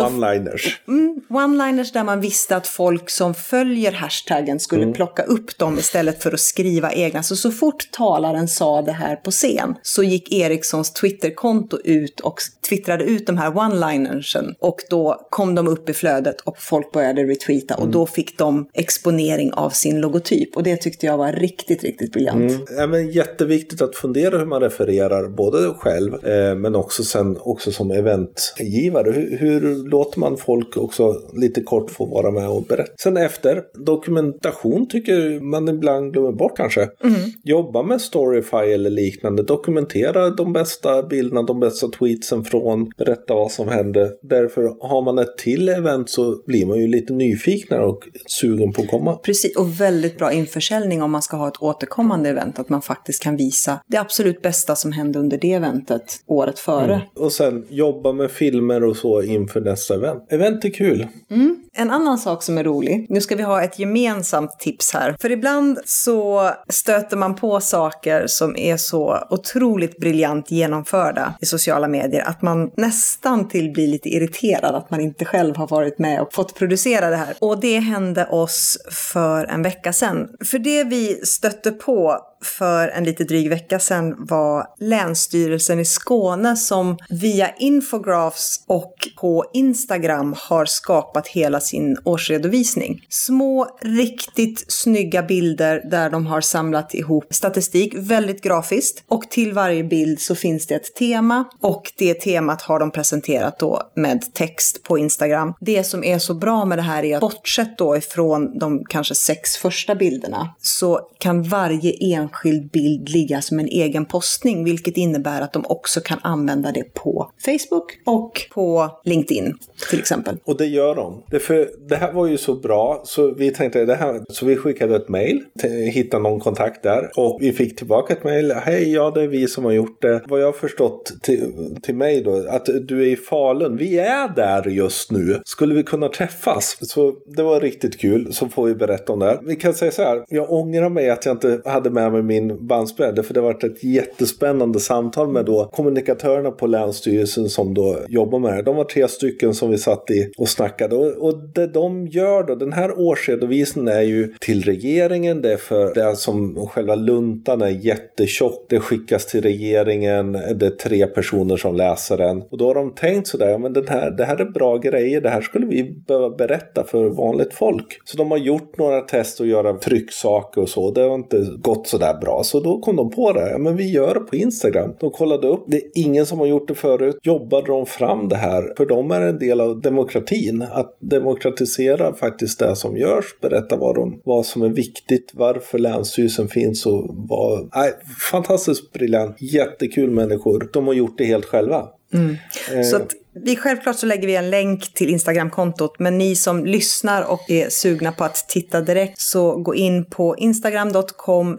One-liners. 0.03 0.81
Mm, 0.89 1.21
one-liners 1.29 1.93
där 1.93 2.05
man 2.05 2.21
visste 2.21 2.57
att 2.57 2.67
folk 2.67 3.11
som 3.11 3.35
följer 3.35 3.93
hashtaggen 3.93 4.61
skulle 4.61 4.83
mm. 4.83 4.95
plocka 4.95 5.23
upp 5.23 5.59
dem 5.59 5.79
istället 5.79 6.23
för 6.23 6.33
att 6.33 6.41
skriva 6.41 6.93
egna. 6.93 7.23
Så 7.23 7.37
så 7.37 7.51
fort 7.51 7.91
talaren 7.93 8.49
sa 8.49 8.83
det 8.83 8.93
här 8.93 9.17
på 9.17 9.31
scen 9.31 9.75
så 9.83 10.03
gick 10.03 10.33
Ericssons 10.33 10.93
Twitterkonto 10.93 11.79
ut 11.85 12.21
och 12.21 12.41
twittrade 12.69 13.05
ut 13.05 13.27
de 13.27 13.39
här 13.39 13.51
one-linersen. 13.51 14.55
Och 14.61 14.81
då 14.91 15.26
kom 15.31 15.55
de 15.55 15.69
upp 15.69 15.89
i 15.89 15.93
flödet 15.93 16.41
och 16.41 16.59
folk 16.59 16.93
började 16.93 17.25
retweeta 17.25 17.75
och 17.75 17.81
mm. 17.81 17.93
då 17.93 18.07
fick 18.07 18.39
de 18.39 18.69
exponering 18.75 19.53
av 19.53 19.71
sin 19.71 20.01
logotyp. 20.01 20.57
Och 20.57 20.63
det 20.63 20.77
tyckte 20.77 21.07
jag 21.07 21.19
var 21.19 21.33
riktigt, 21.33 21.83
riktigt 21.83 22.13
briljant. 22.13 22.51
Mm. 22.51 22.67
Ja, 22.77 22.87
men 22.87 23.11
jätteviktigt 23.11 23.83
att 23.83 23.97
fundera 23.97 24.39
hur 24.39 24.47
man 24.47 24.61
refererar 24.61 25.29
både 25.29 25.75
själv 25.75 26.15
eh, 26.27 26.55
men 26.55 26.75
också 26.75 27.03
sen 27.05 27.37
också 27.41 27.73
som 27.73 27.91
eventgivare. 27.91 29.13
Hur, 29.13 29.39
hur, 29.39 29.89
låter 29.89 30.21
man 30.21 30.37
folk 30.37 30.77
också 30.77 31.15
lite 31.33 31.61
kort 31.61 31.91
få 31.91 32.07
vara 32.07 32.31
med 32.31 32.49
och 32.49 32.63
berätta? 32.63 32.93
Sen 33.03 33.17
efter, 33.17 33.63
dokumentation 33.75 34.89
tycker 34.89 35.41
man 35.41 35.69
ibland 35.69 36.13
glömmer 36.13 36.33
bort 36.33 36.57
kanske. 36.57 36.81
Mm. 36.81 37.15
Jobba 37.45 37.83
med 37.83 38.01
Storyfy 38.01 38.57
eller 38.57 38.91
liknande. 38.91 39.43
Dokumentera 39.43 40.31
de 40.31 40.53
bästa 40.53 41.03
bilderna, 41.03 41.43
de 41.43 41.61
bästa 41.61 41.89
tweetsen 41.89 42.45
från, 42.45 42.91
berätta 42.99 43.35
vad 43.35 43.51
som 43.51 43.69
hände. 43.69 44.13
Därför 44.23 44.63
har 44.81 45.03
man 45.03 45.16
ett 45.23 45.39
till 45.39 45.69
event 45.69 46.11
så 46.11 46.43
blir 46.47 46.67
man 46.67 46.79
ju 46.79 46.87
lite 46.87 47.13
nyfiknare 47.13 47.85
och 47.85 48.09
sugen 48.27 48.73
på 48.73 48.83
att 48.83 48.89
komma. 48.89 49.17
Precis, 49.17 49.57
och 49.57 49.81
väldigt 49.81 50.19
bra 50.19 50.33
införsäljning 50.33 51.03
om 51.03 51.11
man 51.11 51.23
ska 51.23 51.37
ha 51.37 51.49
ett 51.49 51.63
återkommande 51.63 52.29
event. 52.29 52.59
Att 52.59 52.69
man 52.69 52.83
faktiskt 52.83 53.23
kan 53.23 53.37
visa 53.37 53.81
det 53.87 53.97
absolut 53.97 54.43
bästa 54.43 54.77
som 54.77 54.93
hände 54.93 55.19
under 55.19 55.39
det 55.39 55.53
eventet 55.53 56.21
året 56.27 56.59
före. 56.59 56.95
Mm. 56.95 57.07
Och 57.15 57.33
sen 57.33 57.65
jobba 57.69 58.13
med 58.13 58.31
filmer 58.31 58.85
och 58.85 58.97
så 58.97 59.23
inför 59.23 59.61
nästa 59.61 59.95
event. 59.95 60.27
Event 60.29 60.65
är 60.65 60.71
kul. 60.71 61.07
Mm. 61.31 61.57
En 61.79 61.91
annan 61.91 62.19
sak 62.19 62.43
som 62.43 62.59
är 62.59 62.65
rolig, 62.65 63.07
nu 63.09 63.21
ska 63.21 63.37
vi 63.37 63.43
ha 63.43 63.63
ett 63.63 63.79
gemensamt 63.79 64.59
tips 64.59 64.93
här. 64.93 65.17
För 65.21 65.33
ibland 65.33 65.79
så 65.85 66.51
stöter 66.69 67.17
man 67.17 67.35
på 67.35 67.61
saker 67.61 68.27
som 68.27 68.57
är 68.57 68.77
så 68.77 69.19
otroligt 69.31 69.99
briljant 69.99 70.51
genomförda 70.51 71.35
i 71.41 71.47
sociala 71.47 71.89
medier 71.89 72.23
att 72.29 72.43
man 72.43 72.71
nästan 72.77 73.49
till 73.49 73.73
blir 73.73 73.89
lite 73.89 74.09
irriterad 74.09 74.75
att 74.75 74.91
man 74.91 75.01
inte 75.07 75.25
själv 75.25 75.57
har 75.57 75.67
varit 75.67 75.99
med 75.99 76.21
och 76.21 76.35
fått 76.35 76.55
producera 76.55 77.11
det 77.11 77.17
här. 77.17 77.35
Och 77.39 77.61
det 77.61 77.79
hände 77.79 78.27
oss 78.27 78.79
för 78.91 79.45
en 79.45 79.63
vecka 79.63 79.93
sedan. 79.93 80.29
För 80.45 80.59
det 80.59 80.85
vi 80.85 81.21
stötte 81.27 81.73
på 81.73 82.21
för 82.43 82.89
en 82.89 83.05
lite 83.05 83.25
dryg 83.25 83.51
vecka 83.51 83.79
sedan 83.79 84.15
var 84.19 84.67
Länsstyrelsen 84.79 85.81
i 85.81 85.85
Skåne 85.85 86.57
som 86.57 86.97
via 87.11 87.51
infographs 87.55 88.65
och 88.67 88.95
på 89.21 89.45
Instagram 89.55 90.35
har 90.39 90.65
skapat 90.65 91.29
hela 91.29 91.61
sin 91.61 91.97
årsredovisning. 92.05 93.07
Små, 93.09 93.79
riktigt 93.83 94.65
snygga 94.69 95.23
bilder 95.23 95.83
där 95.91 96.11
de 96.11 96.27
har 96.27 96.41
samlat 96.41 96.95
ihop 96.95 97.35
statistik, 97.35 97.95
väldigt 97.97 98.43
grafiskt. 98.43 99.05
Och 99.09 99.31
till 99.31 99.53
varje 99.53 99.85
bild 99.85 100.21
så 100.21 100.35
finns 100.35 100.67
det 100.67 100.75
ett 100.75 100.95
tema 100.95 101.45
och 101.61 101.93
det 101.99 102.15
temat 102.15 102.63
har 102.63 102.79
de 102.79 102.91
presenterat 102.91 103.59
då 103.59 103.83
med 103.97 104.35
text 104.35 104.83
på 104.83 104.99
Instagram. 104.99 105.55
Det 105.61 105.85
som 105.85 106.05
är 106.05 106.19
så 106.19 106.35
bra 106.35 106.65
med 106.65 106.79
det 106.79 106.83
här 106.83 107.05
är 107.05 107.17
att 107.17 107.21
bortsett 107.21 107.79
då 107.79 107.97
ifrån 107.97 108.59
de 108.59 108.85
kanske 108.85 109.15
sex 109.15 109.57
första 109.57 109.95
bilderna 109.95 110.55
så 110.61 111.01
kan 111.19 111.43
varje 111.43 111.93
enskild 112.15 112.26
bild 112.73 113.09
ligga 113.09 113.43
som 113.43 113.59
en 113.59 113.69
egen 113.69 114.05
postning, 114.05 114.65
vilket 114.65 114.97
innebär 114.97 115.41
att 115.41 115.53
de 115.53 115.65
också 115.69 116.01
kan 116.01 116.19
använda 116.23 116.73
det 116.73 116.95
på 116.95 117.31
Facebook 117.45 117.99
och 118.05 118.47
på 118.55 118.91
LinkedIn 119.05 119.55
till 119.91 119.99
exempel. 119.99 120.37
Och 120.45 120.57
det 120.57 120.67
gör 120.67 120.95
de. 120.95 121.23
Det, 121.31 121.39
för, 121.39 121.71
det 121.89 121.97
här 121.97 122.13
var 122.13 122.27
ju 122.27 122.39
så 122.39 122.55
bra 122.55 123.03
så 123.05 123.35
vi 123.35 123.51
tänkte 123.51 123.85
det 123.85 123.95
här, 123.95 124.21
så 124.29 124.47
vi 124.47 124.57
skickade 124.57 124.97
ett 124.97 125.09
mejl, 125.09 125.45
hittade 125.93 126.23
någon 126.23 126.41
kontakt 126.41 126.83
där 126.83 127.11
och 127.17 127.39
vi 127.41 127.53
fick 127.53 127.77
tillbaka 127.77 128.13
ett 128.13 128.25
mejl. 128.25 128.53
Hej, 128.53 128.93
ja 128.93 129.11
det 129.11 129.23
är 129.23 129.29
vi 129.29 129.47
som 129.47 129.65
har 129.65 129.73
gjort 129.73 130.03
det. 130.03 130.23
Vad 130.29 130.41
jag 130.41 130.47
har 130.47 130.53
förstått 130.53 131.13
till, 131.23 131.53
till 131.83 131.95
mig 131.95 132.23
då, 132.23 132.49
att 132.49 132.69
du 132.89 133.03
är 133.03 133.07
i 133.07 133.17
Falun. 133.17 133.77
Vi 133.77 133.99
är 133.99 134.35
där 134.37 134.69
just 134.69 135.11
nu. 135.11 135.41
Skulle 135.45 135.75
vi 135.75 135.83
kunna 135.83 136.09
träffas? 136.09 136.79
Så 136.81 137.15
det 137.27 137.43
var 137.43 137.61
riktigt 137.61 138.01
kul. 138.01 138.33
Så 138.33 138.49
får 138.49 138.67
vi 138.67 138.75
berätta 138.75 139.13
om 139.13 139.19
det. 139.19 139.27
här. 139.27 139.41
Vi 139.43 139.57
kan 139.57 139.75
säga 139.75 139.91
så 139.91 140.03
här, 140.03 140.25
jag 140.29 140.53
ångrar 140.53 140.89
mig 140.89 141.11
att 141.11 141.27
jag 141.27 141.35
inte 141.35 141.61
hade 141.65 141.91
med 141.91 142.13
mig 142.13 142.16
min 142.23 142.67
bandspelare 142.67 143.23
för 143.23 143.35
det 143.35 143.41
har 143.41 143.47
varit 143.53 143.65
ett 143.65 143.85
jättespännande 143.85 144.81
samtal 144.81 145.29
med 145.29 145.45
då 145.45 145.71
kommunikatörerna 145.73 146.51
på 146.51 146.67
Länsstyrelsen 146.67 147.49
som 147.49 147.75
då 147.75 147.99
jobbar 148.09 148.39
med 148.39 148.57
det. 148.57 148.63
De 148.63 148.77
var 148.77 148.85
tre 148.85 149.09
stycken 149.09 149.55
som 149.55 149.71
vi 149.71 149.79
satt 149.79 150.11
i 150.11 150.33
och 150.39 150.49
snackade. 150.49 150.97
Och, 150.97 151.29
och 151.29 151.39
det 151.55 151.67
de 151.67 152.07
gör 152.07 152.43
då, 152.43 152.55
den 152.55 152.73
här 152.73 152.99
årsredovisningen 152.99 153.95
är 153.95 154.03
ju 154.03 154.35
till 154.41 154.63
regeringen. 154.63 155.43
Det 155.43 155.53
är 155.53 155.57
för 155.57 155.95
det 155.95 156.03
är 156.03 156.15
som 156.15 156.67
själva 156.67 156.95
luntan 156.95 157.63
är 157.63 157.69
jättetjock. 157.69 158.67
Det 158.69 158.81
skickas 158.81 159.27
till 159.27 159.43
regeringen. 159.43 160.33
Det 160.33 160.67
är 160.67 160.71
tre 160.71 161.07
personer 161.07 161.57
som 161.57 161.75
läser 161.75 162.17
den. 162.17 162.43
Och 162.43 162.59
då 162.59 162.67
har 162.67 162.75
de 162.75 162.95
tänkt 162.95 163.29
sådär, 163.29 163.49
ja 163.49 163.59
men 163.59 163.73
den 163.73 163.89
här, 163.89 164.11
det 164.11 164.25
här 164.25 164.41
är 164.41 164.45
bra 164.45 164.77
grejer. 164.77 165.21
Det 165.21 165.29
här 165.29 165.41
skulle 165.41 165.67
vi 165.67 165.95
behöva 166.07 166.31
berätta 166.31 166.85
för 166.85 167.05
vanligt 167.05 167.55
folk. 167.55 168.01
Så 168.05 168.17
de 168.17 168.31
har 168.31 168.39
gjort 168.39 168.79
några 168.79 169.01
test 169.01 169.41
och 169.41 169.47
göra 169.47 169.73
trycksaker 169.79 170.61
och 170.61 170.69
så. 170.69 170.91
Det 170.91 171.01
har 171.01 171.15
inte 171.15 171.47
gått 171.59 171.87
sådär 171.87 172.06
sådär 172.07 172.21
bra. 172.21 172.45
Så 172.45 172.61
då 172.61 172.81
kom 172.81 172.97
de 172.97 173.11
på 173.11 173.33
det. 173.33 173.51
Ja, 173.51 173.59
men 173.59 173.77
vi 173.77 173.91
gör 173.91 174.15
det 174.15 174.21
på 174.21 174.37
Instagram. 174.37 174.95
De 175.01 175.11
kollade 175.11 175.49
upp. 175.49 175.65
Det 175.67 175.77
är 175.77 175.83
ingen 175.95 176.27
som 176.27 176.39
har 176.39 176.47
gjort 176.47 176.69
det 176.69 176.75
förut. 176.75 177.17
Jobbade 177.23 177.67
de 177.67 177.87
fram 177.87 178.29
det 178.29 178.37
här. 178.37 178.75
För 178.77 178.87
de 178.87 179.11
är 179.11 179.21
en 179.21 179.39
del 179.39 179.61
av 179.61 179.81
demokratin. 179.81 180.67
Att 180.73 180.97
demokratisera 181.01 182.15
faktiskt 182.15 182.59
det 182.59 182.77
som 182.77 182.97
görs. 182.97 183.25
Berätta 183.41 183.77
vad, 183.77 183.95
de, 183.95 184.21
vad 184.25 184.47
som 184.47 184.63
är 184.63 184.69
viktigt. 184.69 185.33
Varför 185.35 185.79
Länsstyrelsen 185.79 186.49
finns 186.49 186.87
och 186.87 187.15
vad... 187.29 187.71
Nej, 187.75 187.93
fantastiskt 188.31 188.93
briljant. 188.93 189.37
Jättekul 189.41 190.11
människor. 190.11 190.71
De 190.73 190.87
har 190.87 190.95
gjort 190.95 191.19
det 191.19 191.25
helt 191.25 191.45
själva. 191.45 191.89
Mm. 192.15 192.37
Så 192.85 192.97
att 192.97 193.15
vi, 193.45 193.57
självklart 193.57 193.97
så 193.97 194.07
lägger 194.07 194.27
vi 194.27 194.37
en 194.37 194.51
länk 194.51 194.95
till 194.95 195.11
Instagramkontot, 195.11 195.99
men 195.99 196.19
ni 196.19 196.37
som 196.37 196.67
lyssnar 196.67 197.23
och 197.23 197.51
är 197.51 197.71
sugna 197.71 198.13
på 198.13 198.25
att 198.25 198.49
titta 198.49 198.81
direkt 198.81 199.21
så 199.21 199.57
gå 199.57 199.75
in 199.75 200.05
på 200.05 200.37
instagram.com 200.37 201.59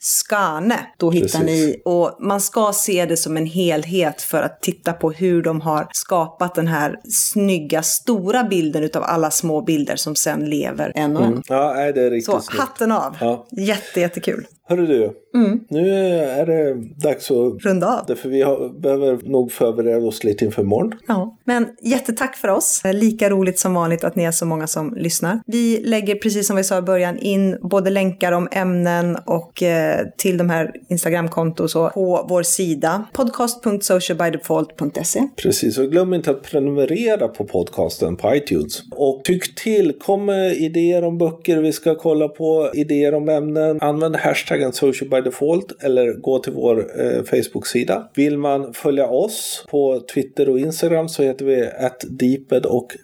lstskane. 0.00 0.78
Då 0.98 1.10
hittar 1.10 1.38
Precis. 1.40 1.44
ni, 1.46 1.82
och 1.84 2.16
man 2.20 2.40
ska 2.40 2.72
se 2.72 3.06
det 3.06 3.16
som 3.16 3.36
en 3.36 3.46
helhet 3.46 4.22
för 4.22 4.42
att 4.42 4.62
titta 4.62 4.92
på 4.92 5.12
hur 5.12 5.42
de 5.42 5.60
har 5.60 5.88
skapat 5.92 6.54
den 6.54 6.66
här 6.66 6.96
snygga, 7.10 7.82
stora 7.82 8.44
bilden 8.44 8.82
utav 8.84 9.02
alla 9.02 9.30
små 9.30 9.62
bilder 9.62 9.96
som 9.96 10.16
sen 10.16 10.50
lever 10.50 10.92
en 10.94 11.16
och 11.16 11.22
en. 11.22 11.28
Mm. 11.28 11.42
Ja, 11.48 11.92
det 11.92 12.02
är 12.02 12.10
riktigt 12.10 12.32
Så 12.34 12.40
snyggt. 12.40 12.60
hatten 12.60 12.92
av. 12.92 13.16
Ja. 13.20 13.46
Jätte, 13.50 14.00
jättekul. 14.00 14.46
Hörru 14.68 14.86
du, 14.86 15.12
mm. 15.34 15.60
nu 15.68 15.90
är 16.14 16.46
det 16.46 16.74
dags 16.96 17.30
att 17.30 17.64
runda 17.64 17.86
av. 17.86 18.06
Därför 18.06 18.28
vi 18.28 18.42
har, 18.42 18.80
behöver 18.80 19.18
nog 19.24 19.52
förbereda 19.52 20.06
oss 20.06 20.24
lite 20.24 20.44
inför 20.44 20.62
imorgon. 20.62 20.92
Ja, 21.08 21.36
men 21.44 21.68
jättetack 21.82 22.36
för 22.36 22.48
oss. 22.48 22.82
Lika 22.92 23.30
roligt 23.30 23.58
som 23.58 23.74
vanligt 23.74 24.04
att 24.04 24.16
ni 24.16 24.24
är 24.24 24.30
så 24.30 24.46
många 24.46 24.66
som 24.66 24.94
lyssnar. 24.94 25.40
Vi 25.46 25.82
lägger, 25.84 26.14
precis 26.14 26.46
som 26.46 26.56
vi 26.56 26.64
sa 26.64 26.78
i 26.78 26.82
början, 26.82 27.18
in 27.18 27.58
både 27.62 27.90
länkar 27.90 28.32
om 28.32 28.48
ämnen 28.52 29.16
och 29.26 29.62
eh, 29.62 30.06
till 30.16 30.38
de 30.38 30.50
här 30.50 30.72
Instagramkonton 30.88 31.68
så 31.68 31.90
på 31.90 32.26
vår 32.28 32.42
sida 32.42 33.04
podcast.socialbydefault.se. 33.12 35.28
Precis, 35.36 35.78
och 35.78 35.90
glöm 35.90 36.14
inte 36.14 36.30
att 36.30 36.42
prenumerera 36.42 37.28
på 37.28 37.44
podcasten 37.44 38.16
på 38.16 38.34
iTunes. 38.34 38.82
Och 38.90 39.20
tyck 39.24 39.54
till, 39.54 39.92
kom 40.00 40.24
med 40.24 40.56
idéer 40.56 41.04
om 41.04 41.18
böcker 41.18 41.56
vi 41.56 41.72
ska 41.72 41.94
kolla 41.94 42.28
på, 42.28 42.70
idéer 42.74 43.14
om 43.14 43.28
ämnen. 43.28 43.78
Använd 43.80 44.16
hashtag 44.16 44.42
hashtaggen 44.42 44.72
social 44.72 45.08
by 45.08 45.21
default 45.22 45.82
eller 45.82 46.12
gå 46.12 46.38
till 46.38 46.52
vår 46.52 47.00
eh, 47.00 47.22
Facebook-sida. 47.22 48.08
Vill 48.14 48.38
man 48.38 48.74
följa 48.74 49.06
oss 49.06 49.64
på 49.70 50.00
Twitter 50.14 50.48
och 50.48 50.58
Instagram 50.58 51.08
så 51.08 51.22
heter 51.22 51.44
vi 51.44 51.70
deeped 52.08 52.66
och 52.66 52.96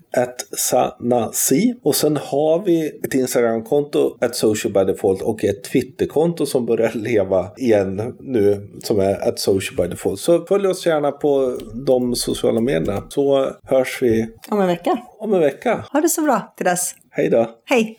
sanasi. 0.56 1.74
Och 1.82 1.94
sen 1.94 2.16
har 2.16 2.62
vi 2.64 2.88
ett 3.04 3.14
Instagram-konto, 3.14 4.18
ett 4.20 4.34
social 4.34 4.72
by 4.72 4.92
default 4.92 5.22
och 5.22 5.44
ett 5.44 5.64
Twitter-konto 5.64 6.46
som 6.46 6.66
börjar 6.66 6.92
leva 6.94 7.50
igen 7.56 8.16
nu 8.20 8.68
som 8.82 9.00
är 9.00 9.28
ett 9.28 9.38
social 9.38 9.76
by 9.76 9.90
default. 9.90 10.20
Så 10.20 10.46
följ 10.46 10.66
oss 10.66 10.86
gärna 10.86 11.12
på 11.12 11.58
de 11.86 12.14
sociala 12.14 12.60
medierna 12.60 13.02
så 13.08 13.50
hörs 13.62 14.02
vi 14.02 14.28
om 14.48 14.60
en 14.60 14.66
vecka. 14.66 14.98
Om 15.18 15.34
en 15.34 15.40
vecka. 15.40 15.84
Ha 15.92 16.00
det 16.00 16.08
så 16.08 16.22
bra 16.22 16.54
till 16.56 16.66
dess. 16.66 16.94
Hej 17.10 17.30
då. 17.30 17.50
Hej. 17.64 17.96